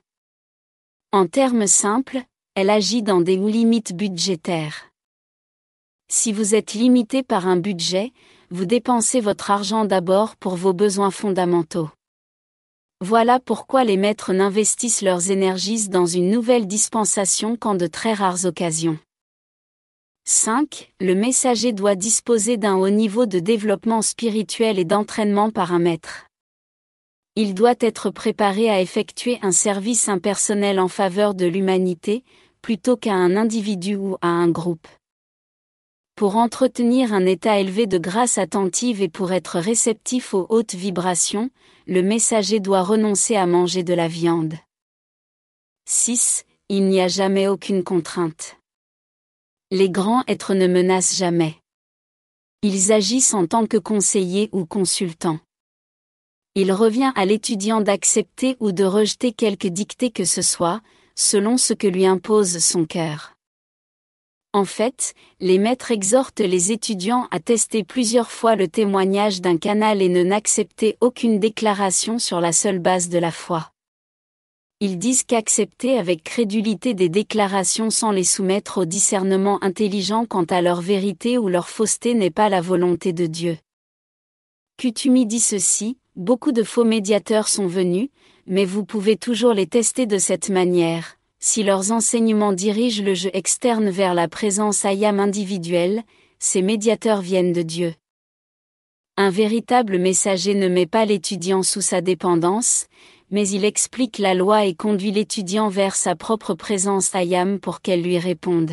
[1.12, 2.22] En termes simples,
[2.54, 4.90] elle agit dans des limites budgétaires.
[6.08, 8.12] Si vous êtes limité par un budget,
[8.50, 11.90] vous dépensez votre argent d'abord pour vos besoins fondamentaux.
[13.02, 18.44] Voilà pourquoi les maîtres n'investissent leurs énergies dans une nouvelle dispensation qu'en de très rares
[18.44, 18.98] occasions.
[20.26, 20.92] 5.
[21.00, 26.26] Le messager doit disposer d'un haut niveau de développement spirituel et d'entraînement par un maître.
[27.36, 32.22] Il doit être préparé à effectuer un service impersonnel en faveur de l'humanité,
[32.60, 34.86] plutôt qu'à un individu ou à un groupe.
[36.20, 41.48] Pour entretenir un état élevé de grâce attentive et pour être réceptif aux hautes vibrations,
[41.86, 44.52] le messager doit renoncer à manger de la viande.
[45.88, 46.44] 6.
[46.68, 48.58] Il n'y a jamais aucune contrainte.
[49.70, 51.54] Les grands êtres ne menacent jamais.
[52.60, 55.40] Ils agissent en tant que conseillers ou consultants.
[56.54, 60.82] Il revient à l'étudiant d'accepter ou de rejeter quelque dictée que ce soit,
[61.14, 63.39] selon ce que lui impose son cœur.
[64.52, 70.02] En fait, les maîtres exhortent les étudiants à tester plusieurs fois le témoignage d'un canal
[70.02, 73.70] et ne n'accepter aucune déclaration sur la seule base de la foi.
[74.80, 80.62] Ils disent qu'accepter avec crédulité des déclarations sans les soumettre au discernement intelligent quant à
[80.62, 83.56] leur vérité ou leur fausseté n'est pas la volonté de Dieu.
[84.78, 88.08] Kutumi dit ceci, beaucoup de faux médiateurs sont venus,
[88.46, 93.30] mais vous pouvez toujours les tester de cette manière, si leurs enseignements dirigent le jeu
[93.32, 96.02] externe vers la présence ayam individuelle,
[96.38, 97.94] ces médiateurs viennent de Dieu.
[99.16, 102.86] Un véritable messager ne met pas l'étudiant sous sa dépendance,
[103.30, 108.02] mais il explique la loi et conduit l'étudiant vers sa propre présence ayam pour qu'elle
[108.02, 108.72] lui réponde.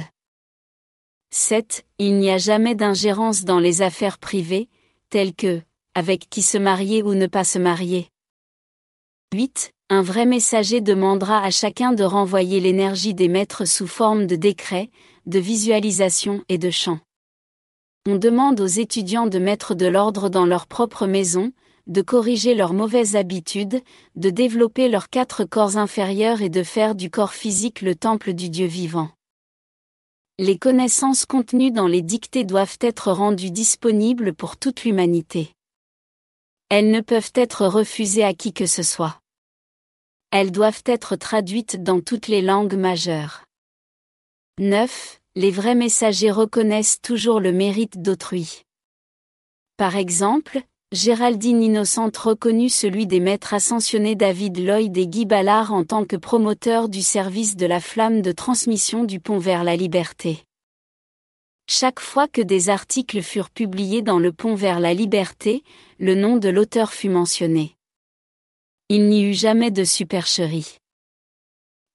[1.32, 1.86] 7.
[1.99, 4.69] Il n'y a jamais d'ingérence dans les affaires privées,
[5.10, 5.62] telles que,
[5.93, 8.10] avec qui se marier ou ne pas se marier.
[9.34, 14.38] 8 un vrai messager demandera à chacun de renvoyer l'énergie des maîtres sous forme de
[14.38, 14.90] décrets,
[15.26, 17.00] de visualisation et de chants.
[18.08, 21.52] On demande aux étudiants de mettre de l'ordre dans leur propre maison,
[21.88, 23.82] de corriger leurs mauvaises habitudes,
[24.16, 28.50] de développer leurs quatre corps inférieurs et de faire du corps physique le temple du
[28.50, 29.10] Dieu vivant.
[30.40, 35.57] Les connaissances contenues dans les dictées doivent être rendues disponibles pour toute l'humanité.
[36.69, 39.21] Elles ne peuvent être refusées à qui que ce soit.
[40.32, 43.45] Elles doivent être traduites dans toutes les langues majeures.
[44.60, 45.21] 9.
[45.36, 48.63] Les vrais messagers reconnaissent toujours le mérite d'autrui.
[49.77, 55.86] Par exemple, Géraldine Innocente reconnut celui des maîtres ascensionnés David Lloyd et Guy Ballard en
[55.86, 60.46] tant que promoteur du service de la flamme de transmission du pont vers la liberté.
[61.69, 65.63] Chaque fois que des articles furent publiés dans le pont vers la liberté,
[65.99, 67.75] le nom de l'auteur fut mentionné.
[68.88, 70.77] Il n'y eut jamais de supercherie.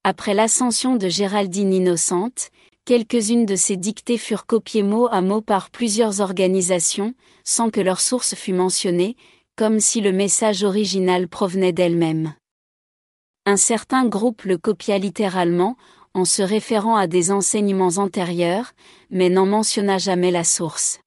[0.04, 2.50] Après l'ascension de Géraldine Innocente,
[2.84, 8.02] quelques-unes de ses dictées furent copiées mot à mot par plusieurs organisations, sans que leur
[8.02, 9.16] source fût mentionnée,
[9.56, 12.34] comme si le message original provenait d'elle-même.
[13.46, 15.78] Un certain groupe le copia littéralement,
[16.14, 18.72] en se référant à des enseignements antérieurs,
[19.10, 21.00] mais n'en mentionna jamais la source.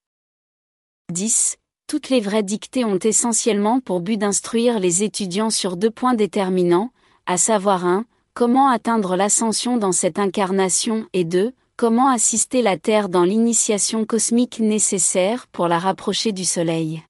[1.12, 6.15] 10 toutes les vraies dictées ont essentiellement pour but d'instruire les étudiants sur deux points
[6.15, 6.89] déterminants,
[7.28, 8.06] à savoir 1.
[8.34, 11.54] Comment atteindre l'ascension dans cette incarnation et 2.
[11.78, 17.04] Comment assister la Terre dans l'initiation cosmique nécessaire pour la rapprocher du Soleil.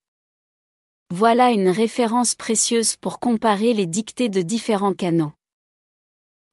[1.13, 5.31] Voilà une référence précieuse pour comparer les dictées de différents canaux.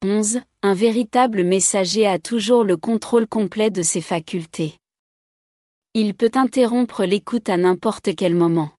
[0.05, 0.41] 11.
[0.63, 4.75] Un véritable messager a toujours le contrôle complet de ses facultés.
[5.95, 8.71] Il peut interrompre l'écoute à n'importe quel moment.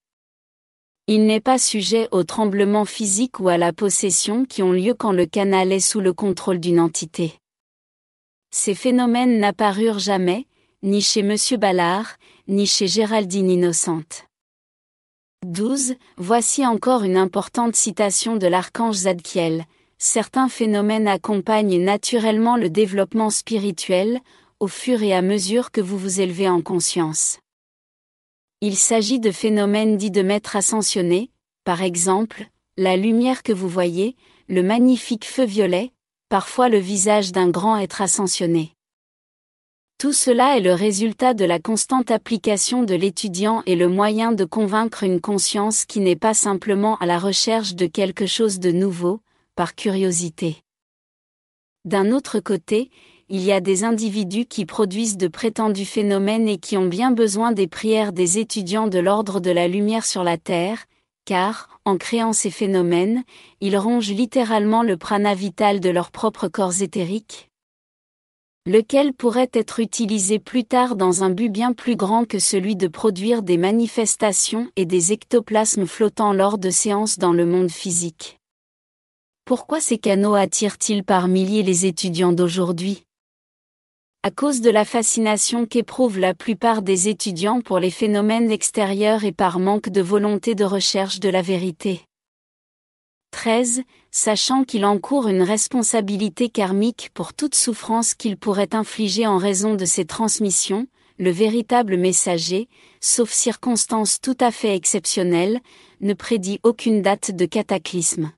[1.08, 5.14] Il n'est pas sujet aux tremblements physiques ou à la possession qui ont lieu quand
[5.14, 7.34] le canal est sous le contrôle d'une entité.
[8.52, 10.46] Ces phénomènes n'apparurent jamais,
[10.82, 11.36] ni chez M.
[11.58, 12.18] Ballard,
[12.50, 14.26] ni chez Géraldine Innocente.
[15.46, 15.96] 12.
[16.18, 19.66] Voici encore une importante citation de l'archange Zadkiel.
[20.06, 24.20] Certains phénomènes accompagnent naturellement le développement spirituel,
[24.60, 27.40] au fur et à mesure que vous vous élevez en conscience.
[28.60, 31.32] Il s'agit de phénomènes dits de maître ascensionné,
[31.64, 34.18] par exemple, la lumière que vous voyez,
[34.50, 35.94] le magnifique feu violet,
[36.28, 38.74] parfois le visage d'un grand être ascensionné.
[40.00, 44.44] Tout cela est le résultat de la constante application de l'étudiant et le moyen de
[44.44, 49.22] convaincre une conscience qui n'est pas simplement à la recherche de quelque chose de nouveau,
[49.56, 50.58] par curiosité.
[51.86, 52.90] D'un autre côté,
[53.30, 57.52] il y a des individus qui produisent de prétendus phénomènes et qui ont bien besoin
[57.52, 60.86] des prières des étudiants de l'ordre de la lumière sur la Terre,
[61.26, 63.24] car, en créant ces phénomènes,
[63.62, 67.50] ils rongent littéralement le prana vital de leur propre corps éthérique,
[68.66, 72.88] lequel pourrait être utilisé plus tard dans un but bien plus grand que celui de
[72.88, 78.40] produire des manifestations et des ectoplasmes flottants lors de séances dans le monde physique.
[79.46, 83.04] Pourquoi ces canaux attirent-ils par milliers les étudiants d'aujourd'hui?
[84.24, 89.34] À cause de la fascination qu'éprouvent la plupart des étudiants pour les phénomènes extérieurs et
[89.34, 92.00] par manque de volonté de recherche de la vérité.
[93.32, 93.84] 13.
[94.12, 99.84] Sachant qu'il encourt une responsabilité karmique pour toute souffrance qu'il pourrait infliger en raison de
[99.84, 100.88] ses transmissions,
[101.18, 102.70] le véritable messager,
[103.02, 105.60] sauf circonstances tout à fait exceptionnelles,
[106.00, 108.32] ne prédit aucune date de cataclysme.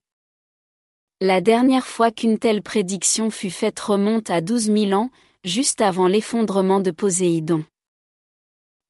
[1.27, 5.09] La dernière fois qu'une telle prédiction fut faite remonte à 12 000 ans,
[5.43, 7.65] juste avant l'effondrement de Poséidon.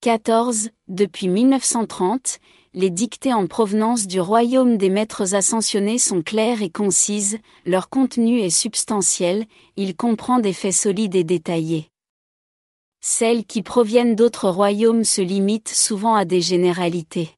[0.02, 0.72] 14.
[0.90, 2.40] Depuis 1930,
[2.74, 8.42] les dictées en provenance du royaume des maîtres ascensionnés sont claires et concises, leur contenu
[8.42, 9.46] est substantiel,
[9.78, 11.88] il comprend des faits solides et détaillés.
[13.00, 17.30] Celles qui proviennent d'autres royaumes se limitent souvent à des généralités.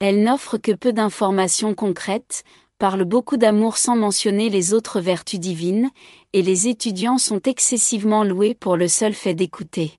[0.00, 2.42] Elles n'offrent que peu d'informations concrètes,
[2.78, 5.90] parlent beaucoup d'amour sans mentionner les autres vertus divines,
[6.32, 9.98] et les étudiants sont excessivement loués pour le seul fait d'écouter.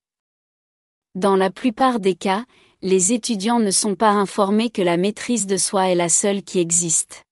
[1.15, 2.45] Dans la plupart des cas,
[2.81, 6.59] les étudiants ne sont pas informés que la maîtrise de soi est la seule qui
[6.59, 7.23] existe.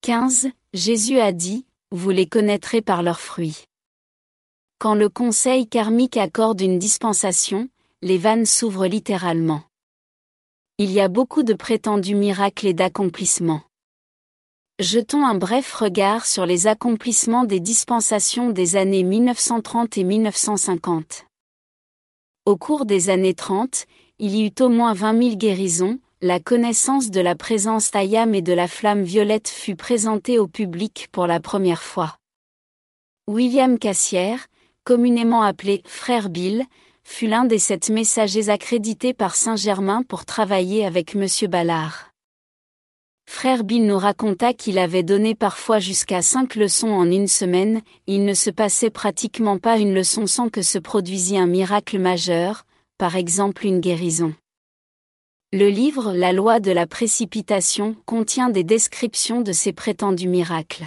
[0.00, 0.48] 15.
[0.72, 3.64] Jésus a dit, vous les connaîtrez par leurs fruits.
[4.78, 7.68] Quand le conseil karmique accorde une dispensation,
[8.00, 9.62] les vannes s'ouvrent littéralement.
[10.78, 13.62] Il y a beaucoup de prétendus miracles et d'accomplissements.
[14.80, 21.26] Jetons un bref regard sur les accomplissements des dispensations des années 1930 et 1950.
[22.46, 23.84] Au cours des années 30,
[24.18, 28.40] il y eut au moins 20 000 guérisons, la connaissance de la présence Ayam et
[28.40, 32.16] de la flamme violette fut présentée au public pour la première fois.
[33.28, 34.46] William Cassière,
[34.84, 36.64] communément appelé Frère Bill,
[37.04, 41.26] fut l'un des sept messagers accrédités par Saint-Germain pour travailler avec M.
[41.50, 42.11] Ballard.
[43.34, 48.26] Frère Bill nous raconta qu'il avait donné parfois jusqu'à cinq leçons en une semaine, il
[48.26, 52.66] ne se passait pratiquement pas une leçon sans que se produisit un miracle majeur,
[52.98, 54.34] par exemple une guérison.
[55.50, 60.84] Le livre La loi de la précipitation contient des descriptions de ces prétendus miracles.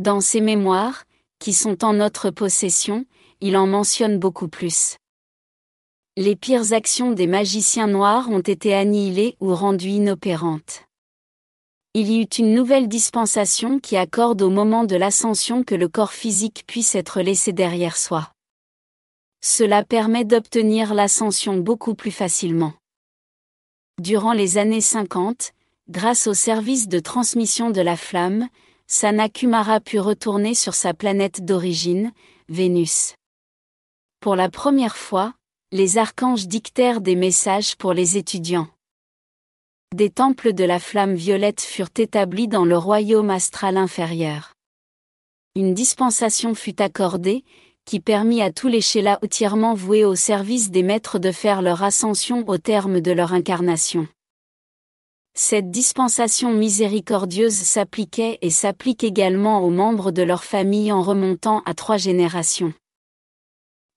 [0.00, 1.04] Dans ses mémoires,
[1.38, 3.06] qui sont en notre possession,
[3.40, 4.96] il en mentionne beaucoup plus.
[6.16, 10.82] Les pires actions des magiciens noirs ont été annihilées ou rendues inopérantes.
[11.96, 16.12] Il y eut une nouvelle dispensation qui accorde au moment de l'ascension que le corps
[16.12, 18.32] physique puisse être laissé derrière soi.
[19.40, 22.72] Cela permet d'obtenir l'ascension beaucoup plus facilement.
[24.02, 25.52] Durant les années 50,
[25.88, 28.48] grâce au service de transmission de la flamme,
[28.88, 32.10] Sanakumara put retourner sur sa planète d'origine,
[32.48, 33.14] Vénus.
[34.18, 35.34] Pour la première fois,
[35.70, 38.66] les archanges dictèrent des messages pour les étudiants.
[39.94, 44.54] Des temples de la flamme violette furent établis dans le royaume astral inférieur.
[45.54, 47.44] Une dispensation fut accordée,
[47.84, 51.84] qui permit à tous les Shélas entièrement voués au service des maîtres de faire leur
[51.84, 54.08] ascension au terme de leur incarnation.
[55.32, 61.74] Cette dispensation miséricordieuse s'appliquait et s'applique également aux membres de leur famille en remontant à
[61.74, 62.74] trois générations.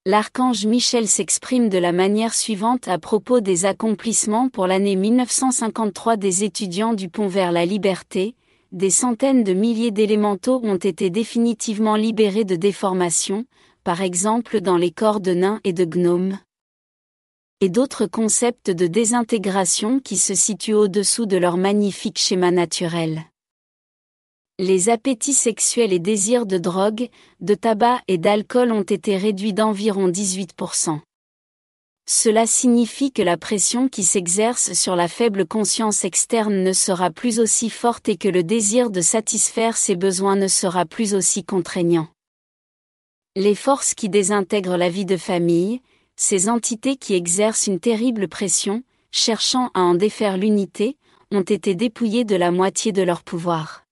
[0.09, 6.45] L'archange Michel s'exprime de la manière suivante à propos des accomplissements pour l'année 1953 des
[6.45, 8.33] étudiants du pont vers la liberté,
[8.71, 13.43] des centaines de milliers d'élémentaux ont été définitivement libérés de déformations,
[13.83, 16.39] par exemple dans les corps de nains et de gnomes.
[17.59, 23.25] Et d'autres concepts de désintégration qui se situent au-dessous de leur magnifique schéma naturel.
[24.59, 27.09] Les appétits sexuels et désirs de drogue,
[27.41, 30.99] de tabac et d'alcool ont été réduits d'environ 18%.
[32.09, 37.39] Cela signifie que la pression qui s'exerce sur la faible conscience externe ne sera plus
[37.39, 42.07] aussi forte et que le désir de satisfaire ses besoins ne sera plus aussi contraignant.
[43.35, 45.81] Les forces qui désintègrent la vie de famille,
[46.15, 48.81] ces entités qui exercent une terrible pression,
[49.11, 50.97] cherchant à en défaire l'unité,
[51.31, 53.86] ont été dépouillées de la moitié de leur pouvoir.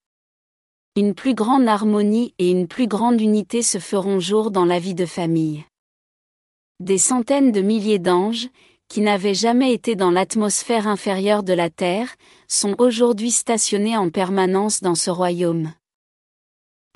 [0.97, 4.95] Une plus grande harmonie et une plus grande unité se feront jour dans la vie
[4.95, 5.65] de famille.
[6.79, 8.47] Des centaines de milliers d'anges,
[8.87, 12.15] qui n'avaient jamais été dans l'atmosphère inférieure de la Terre,
[12.47, 15.73] sont aujourd'hui stationnés en permanence dans ce royaume.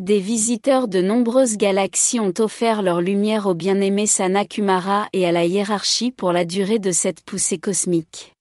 [0.01, 5.43] Des visiteurs de nombreuses galaxies ont offert leur lumière au bien-aimé Sanakumara et à la
[5.43, 8.33] hiérarchie pour la durée de cette poussée cosmique.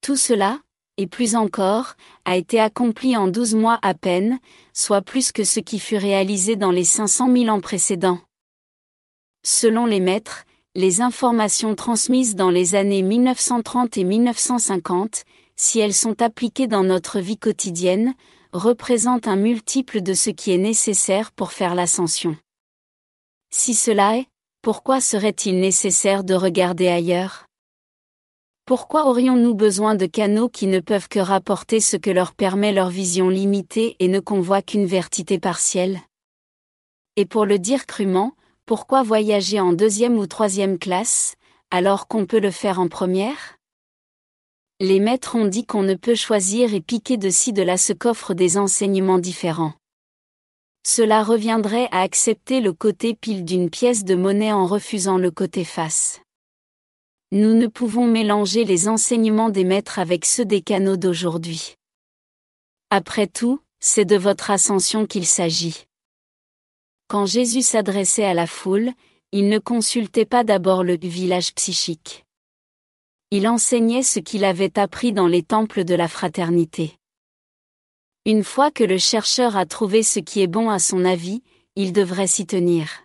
[0.00, 0.58] Tout cela,
[1.00, 1.94] et plus encore,
[2.26, 4.38] a été accompli en douze mois à peine,
[4.74, 8.20] soit plus que ce qui fut réalisé dans les 500 000 ans précédents.
[9.42, 10.44] Selon les maîtres,
[10.74, 15.24] les informations transmises dans les années 1930 et 1950,
[15.56, 18.12] si elles sont appliquées dans notre vie quotidienne,
[18.52, 22.36] représente un multiple de ce qui est nécessaire pour faire l'ascension.
[23.50, 24.26] Si cela est,
[24.60, 27.49] pourquoi serait-il nécessaire de regarder ailleurs?
[28.70, 32.88] Pourquoi aurions-nous besoin de canaux qui ne peuvent que rapporter ce que leur permet leur
[32.88, 35.98] vision limitée et ne convoient qu'une vertité partielle?
[37.16, 41.34] Et pour le dire crûment, pourquoi voyager en deuxième ou troisième classe,
[41.72, 43.56] alors qu'on peut le faire en première?
[44.78, 47.92] Les maîtres ont dit qu'on ne peut choisir et piquer de ci de là ce
[47.92, 49.72] qu'offrent des enseignements différents.
[50.86, 55.64] Cela reviendrait à accepter le côté pile d'une pièce de monnaie en refusant le côté
[55.64, 56.20] face.
[57.32, 61.74] Nous ne pouvons mélanger les enseignements des maîtres avec ceux des canaux d'aujourd'hui.
[62.90, 65.86] Après tout, c'est de votre ascension qu'il s'agit.
[67.08, 68.90] Quand Jésus s'adressait à la foule,
[69.32, 72.24] il ne consultait pas d'abord le village psychique
[73.32, 76.96] il enseignait ce qu'il avait appris dans les temples de la fraternité.
[78.26, 81.42] Une fois que le chercheur a trouvé ce qui est bon à son avis,
[81.76, 83.04] il devrait s'y tenir.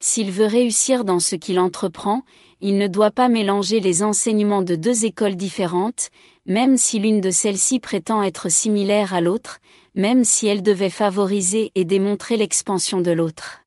[0.00, 2.22] S'il veut réussir dans ce qu'il entreprend,
[2.60, 6.10] il ne doit pas mélanger les enseignements de deux écoles différentes,
[6.46, 9.58] même si l'une de celles-ci prétend être similaire à l'autre,
[9.94, 13.62] même si elle devait favoriser et démontrer l'expansion de l'autre.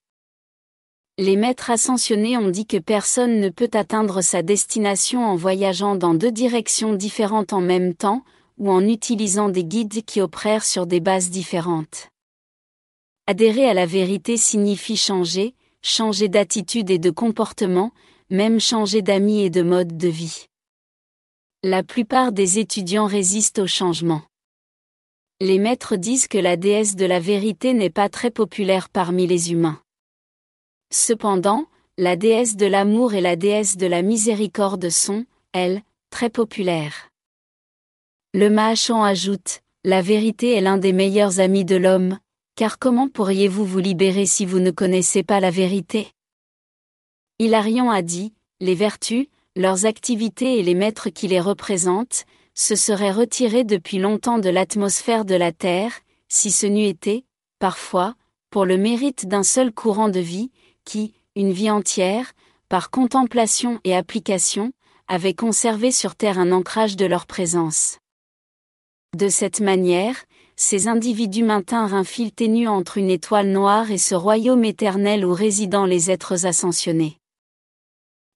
[1.17, 6.13] Les maîtres ascensionnés ont dit que personne ne peut atteindre sa destination en voyageant dans
[6.13, 8.23] deux directions différentes en même temps,
[8.57, 12.09] ou en utilisant des guides qui opèrent sur des bases différentes.
[13.27, 17.91] Adhérer à la vérité signifie changer, changer d'attitude et de comportement,
[18.29, 20.45] même changer d'amis et de mode de vie.
[21.63, 24.21] La plupart des étudiants résistent au changement.
[25.39, 29.51] Les maîtres disent que la déesse de la vérité n'est pas très populaire parmi les
[29.51, 29.82] humains.
[30.91, 31.65] Cependant,
[31.97, 37.09] la déesse de l'amour et la déesse de la miséricorde sont, elles, très populaires.
[38.34, 42.19] Le Mahachan ajoute, La vérité est l'un des meilleurs amis de l'homme,
[42.55, 46.11] car comment pourriez-vous vous libérer si vous ne connaissez pas la vérité?
[47.39, 53.11] Hilarion a dit, les vertus, leurs activités et les maîtres qui les représentent, se seraient
[53.11, 55.93] retirés depuis longtemps de l'atmosphère de la Terre,
[56.27, 57.25] si ce n'eût été,
[57.59, 58.15] parfois,
[58.49, 60.51] pour le mérite d'un seul courant de vie,
[60.85, 62.33] qui, une vie entière,
[62.69, 64.71] par contemplation et application,
[65.07, 67.99] avaient conservé sur Terre un ancrage de leur présence.
[69.17, 70.23] De cette manière,
[70.64, 75.34] ces individus maintinrent un fil ténu entre une étoile noire et ce royaume éternel où
[75.34, 77.18] résident les êtres ascensionnés.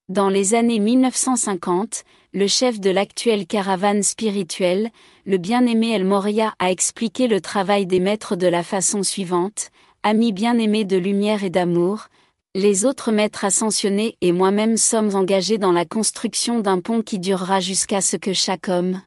[0.10, 2.04] Dans les années 1950,
[2.34, 4.90] le chef de l'actuelle caravane spirituelle,
[5.28, 9.70] le bien-aimé El Moria a expliqué le travail des maîtres de la façon suivante,
[10.02, 12.08] Amis bien-aimés de lumière et d'amour,
[12.56, 17.60] les autres maîtres ascensionnés et moi-même sommes engagés dans la construction d'un pont qui durera
[17.60, 19.00] jusqu'à ce que chaque homme,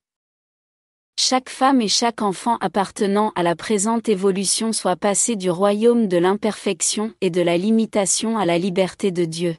[1.20, 6.16] chaque femme et chaque enfant appartenant à la présente évolution soit passé du royaume de
[6.16, 9.56] l'imperfection et de la limitation à la liberté de Dieu.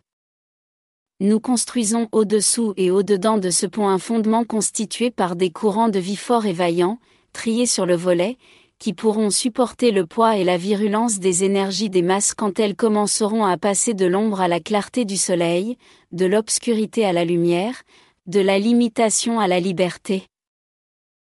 [1.19, 5.99] Nous construisons au-dessous et au-dedans de ce pont un fondement constitué par des courants de
[5.99, 6.97] vie forts et vaillants,
[7.33, 8.37] triés sur le volet,
[8.79, 13.43] qui pourront supporter le poids et la virulence des énergies des masses quand elles commenceront
[13.43, 15.77] à passer de l'ombre à la clarté du soleil,
[16.13, 17.83] de l'obscurité à la lumière,
[18.27, 20.23] de la limitation à la liberté,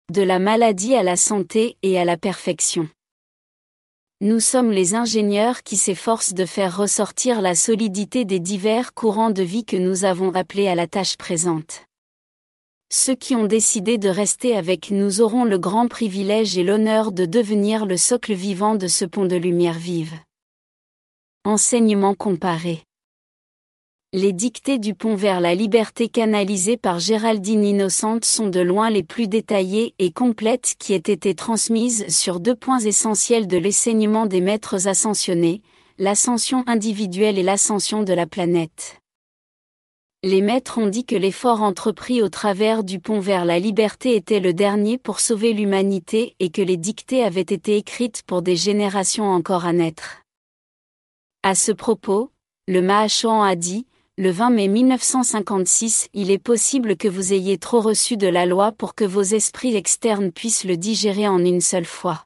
[0.09, 2.89] de la maladie à la santé et à la perfection.
[4.21, 9.43] Nous sommes les ingénieurs qui s'efforcent de faire ressortir la solidité des divers courants de
[9.43, 11.85] vie que nous avons appelés à la tâche présente.
[12.91, 17.25] Ceux qui ont décidé de rester avec nous auront le grand privilège et l'honneur de
[17.25, 20.15] devenir le socle vivant de ce pont de lumière vive.
[21.45, 22.83] Enseignement comparé.
[24.11, 29.03] Les dictées du pont vers la liberté canalisées par Géraldine Innocente sont de loin les
[29.03, 34.41] plus détaillées et complètes qui aient été transmises sur deux points essentiels de l'enseignement des
[34.41, 35.61] maîtres ascensionnés,
[35.99, 38.99] l'ascension individuelle et l'ascension de la planète.
[40.23, 44.39] Les maîtres ont dit que l'effort entrepris au travers du pont vers la liberté était
[44.39, 49.29] le dernier pour sauver l'humanité et que les dictées avaient été écrites pour des générations
[49.29, 50.23] encore à naître.
[51.43, 52.31] À ce propos,
[52.67, 53.85] le Mahachohan a dit,
[54.19, 58.73] le 20 mai 1956, il est possible que vous ayez trop reçu de la loi
[58.73, 62.25] pour que vos esprits externes puissent le digérer en une seule fois.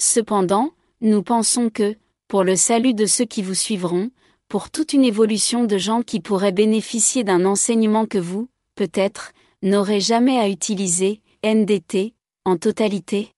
[0.00, 1.96] Cependant, nous pensons que,
[2.28, 4.12] pour le salut de ceux qui vous suivront,
[4.46, 9.98] pour toute une évolution de gens qui pourraient bénéficier d'un enseignement que vous, peut-être, n'aurez
[9.98, 12.14] jamais à utiliser, NDT,
[12.44, 13.32] en totalité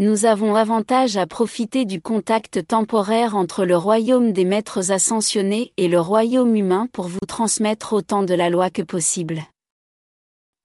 [0.00, 5.88] Nous avons avantage à profiter du contact temporaire entre le royaume des maîtres ascensionnés et
[5.88, 9.42] le royaume humain pour vous transmettre autant de la loi que possible.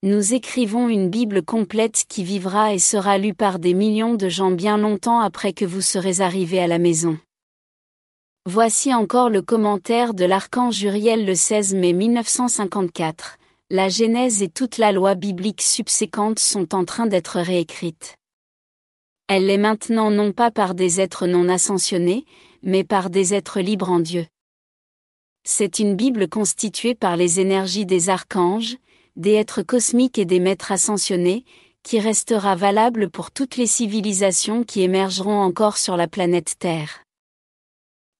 [0.02, 4.52] Nous écrivons une Bible complète qui vivra et sera lue par des millions de gens
[4.52, 7.18] bien longtemps après que vous serez arrivés à la maison.
[8.46, 13.36] Voici encore le commentaire de l'archange Uriel le 16 mai 1954.
[13.68, 18.16] La Genèse et toute la loi biblique subséquente sont en train d'être réécrites.
[19.28, 22.24] Elle l'est maintenant non pas par des êtres non ascensionnés,
[22.62, 24.26] mais par des êtres libres en Dieu.
[25.42, 28.76] C'est une Bible constituée par les énergies des archanges,
[29.16, 31.44] des êtres cosmiques et des maîtres ascensionnés,
[31.82, 37.04] qui restera valable pour toutes les civilisations qui émergeront encore sur la planète Terre.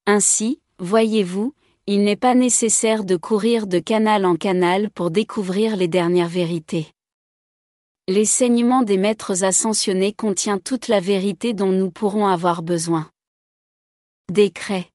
[0.05, 1.53] Ainsi, voyez-vous,
[1.85, 6.87] il n'est pas nécessaire de courir de canal en canal pour découvrir les dernières vérités.
[8.09, 13.09] Les saignements des maîtres ascensionnés contient toute la vérité dont nous pourrons avoir besoin.
[14.31, 14.89] Décret.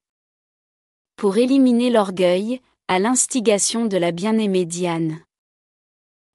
[1.15, 5.19] Pour éliminer l'orgueil, à l'instigation de la bien-aimée Diane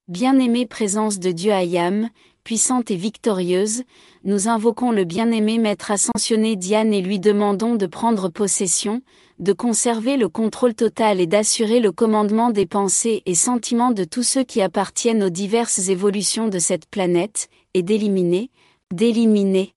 [0.08, 2.08] bien-aimée présence de Dieu Ayam,
[2.48, 3.82] puissante et victorieuse,
[4.24, 9.02] nous invoquons le bien-aimé Maître ascensionné Diane et lui demandons de prendre possession,
[9.38, 14.22] de conserver le contrôle total et d'assurer le commandement des pensées et sentiments de tous
[14.22, 18.50] ceux qui appartiennent aux diverses évolutions de cette planète, et d'éliminer,
[18.94, 19.74] d'éliminer,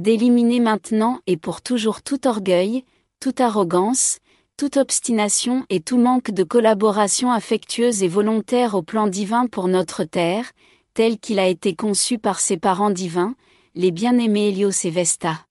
[0.00, 2.84] d'éliminer maintenant et pour toujours tout orgueil,
[3.18, 4.20] toute arrogance,
[4.56, 10.04] toute obstination et tout manque de collaboration affectueuse et volontaire au plan divin pour notre
[10.04, 10.52] terre,
[10.94, 13.34] tel qu'il a été conçu par ses parents divins,
[13.74, 15.46] les bien-aimés Hélios et Vesta.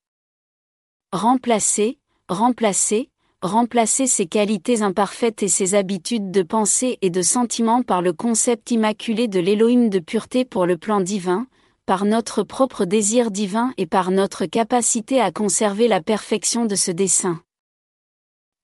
[1.12, 3.10] Remplacer, remplacer,
[3.42, 8.72] remplacer ses qualités imparfaites et ses habitudes de pensée et de sentiment par le concept
[8.72, 11.48] immaculé de l'Élohim de pureté pour le plan divin,
[11.86, 16.92] par notre propre désir divin et par notre capacité à conserver la perfection de ce
[16.92, 17.42] dessein.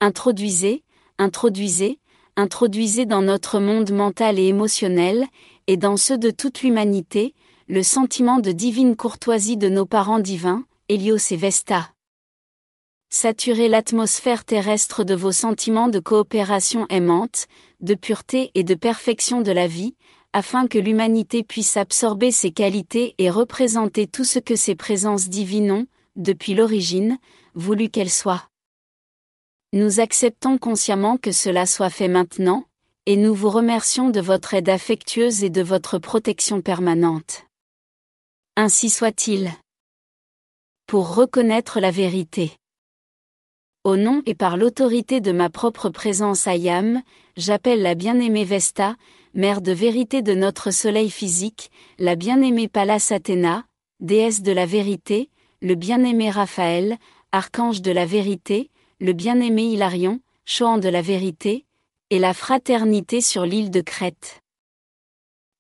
[0.02, 0.84] Introduisez,
[1.18, 2.00] introduisez,
[2.36, 5.26] introduisez dans notre monde mental et émotionnel,
[5.68, 7.34] et dans ceux de toute l'humanité,
[7.68, 11.92] le sentiment de divine courtoisie de nos parents divins, Hélios et Vesta.
[13.10, 17.48] Saturez l'atmosphère terrestre de vos sentiments de coopération aimante,
[17.80, 19.96] de pureté et de perfection de la vie,
[20.34, 25.72] afin que l'humanité puisse absorber ces qualités et représenter tout ce que ces présences divines
[25.72, 27.18] ont, depuis l'origine,
[27.54, 28.50] voulu qu'elles soient.
[29.74, 32.66] Nous acceptons consciemment que cela soit fait maintenant,
[33.08, 37.46] et nous vous remercions de votre aide affectueuse et de votre protection permanente.
[38.56, 39.52] Ainsi soit-il.
[40.88, 42.54] Pour reconnaître la vérité.
[43.84, 47.04] Au nom et par l'autorité de ma propre présence à Yam,
[47.38, 48.96] j'appelle la bien-aimée Vesta,
[49.36, 53.66] mère de vérité de notre soleil physique, la bien-aimée Pallas Athéna,
[54.00, 55.30] déesse de la vérité,
[55.62, 56.98] le bien-aimé Raphaël,
[57.32, 61.65] archange de la vérité, le bien-aimé Hilarion, chant de la vérité,
[62.12, 64.42] et la fraternité sur l'île de Crète.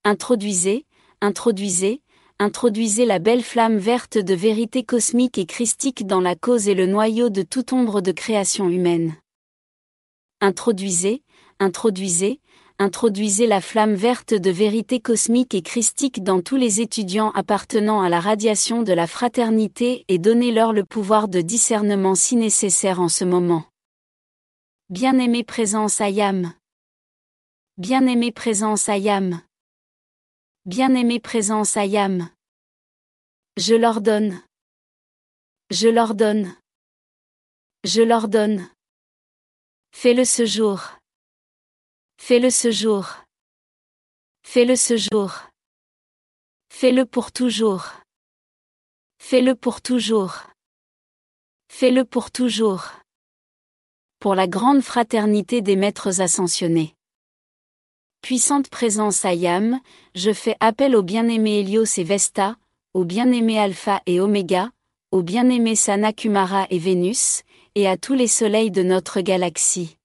[0.03, 0.85] Introduisez,
[1.19, 2.01] introduisez,
[2.37, 6.85] introduisez la belle flamme verte de vérité cosmique et christique dans la cause et le
[6.85, 9.15] noyau de toute ombre de création humaine.
[10.39, 11.23] Introduisez,
[11.59, 12.39] introduisez,
[12.77, 18.09] introduisez la flamme verte de vérité cosmique et christique dans tous les étudiants appartenant à
[18.09, 23.25] la radiation de la fraternité et donnez-leur le pouvoir de discernement si nécessaire en ce
[23.25, 23.63] moment.
[24.91, 26.53] Bien-aimé présence Ayam.
[27.77, 29.41] Bien-aimé présence Ayam.
[30.65, 32.29] Bien-aimé présence Ayam.
[33.57, 34.43] Je l'ordonne.
[35.71, 36.55] Je l'ordonne.
[37.83, 38.69] Je l'ordonne.
[39.91, 40.81] Fais-le ce jour.
[42.19, 43.07] Fais-le ce jour.
[44.43, 45.31] Fais-le ce jour.
[46.69, 47.87] Fais-le pour toujours.
[49.17, 50.43] Fais-le pour toujours.
[51.69, 52.91] Fais-le pour toujours.
[54.25, 56.95] Pour la grande fraternité des maîtres ascensionnés.
[58.23, 59.79] Puissante présence Ayam,
[60.15, 62.55] je fais appel aux bien-aimés Hélios et Vesta,
[62.95, 64.71] aux bien-aimés Alpha et Oméga,
[65.11, 67.43] aux bien-aimés Sanakumara et Vénus,
[67.75, 69.95] et à tous les soleils de notre galaxie.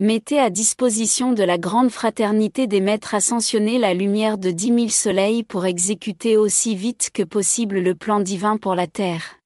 [0.00, 4.92] Mettez à disposition de la grande fraternité des maîtres ascensionnés la lumière de dix mille
[4.92, 9.37] soleils pour exécuter aussi vite que possible le plan divin pour la terre.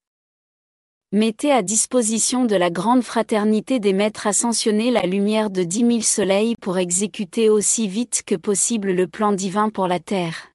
[1.14, 6.04] Mettez à disposition de la grande fraternité des maîtres ascensionnés la lumière de dix mille
[6.04, 10.52] soleils pour exécuter aussi vite que possible le plan divin pour la terre.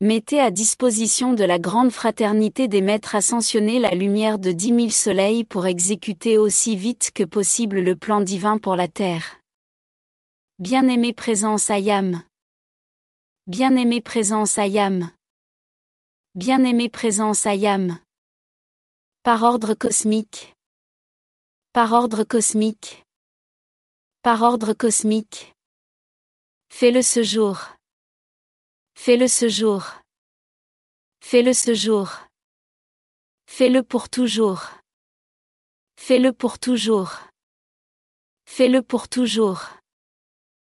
[0.00, 4.92] Mettez à disposition de la grande fraternité des maîtres ascensionnés la lumière de dix mille
[4.92, 9.40] soleils pour exécuter aussi vite que possible le plan divin pour la terre.
[10.60, 12.22] Bien-aimé présence Ayam.
[13.48, 15.10] Bien-aimé présence Ayam.
[16.36, 17.98] Bien-aimé présence Ayam.
[19.24, 20.52] Par ordre cosmique.
[21.72, 23.04] Par ordre cosmique.
[24.22, 25.54] Par ordre cosmique.
[26.70, 27.58] Fais-le ce jour.
[28.96, 29.84] Fais-le ce jour.
[31.20, 32.08] Fais-le ce jour.
[33.46, 34.64] Fais-le pour toujours.
[35.96, 37.20] Fais-le pour toujours.
[38.44, 39.68] Fais-le pour toujours.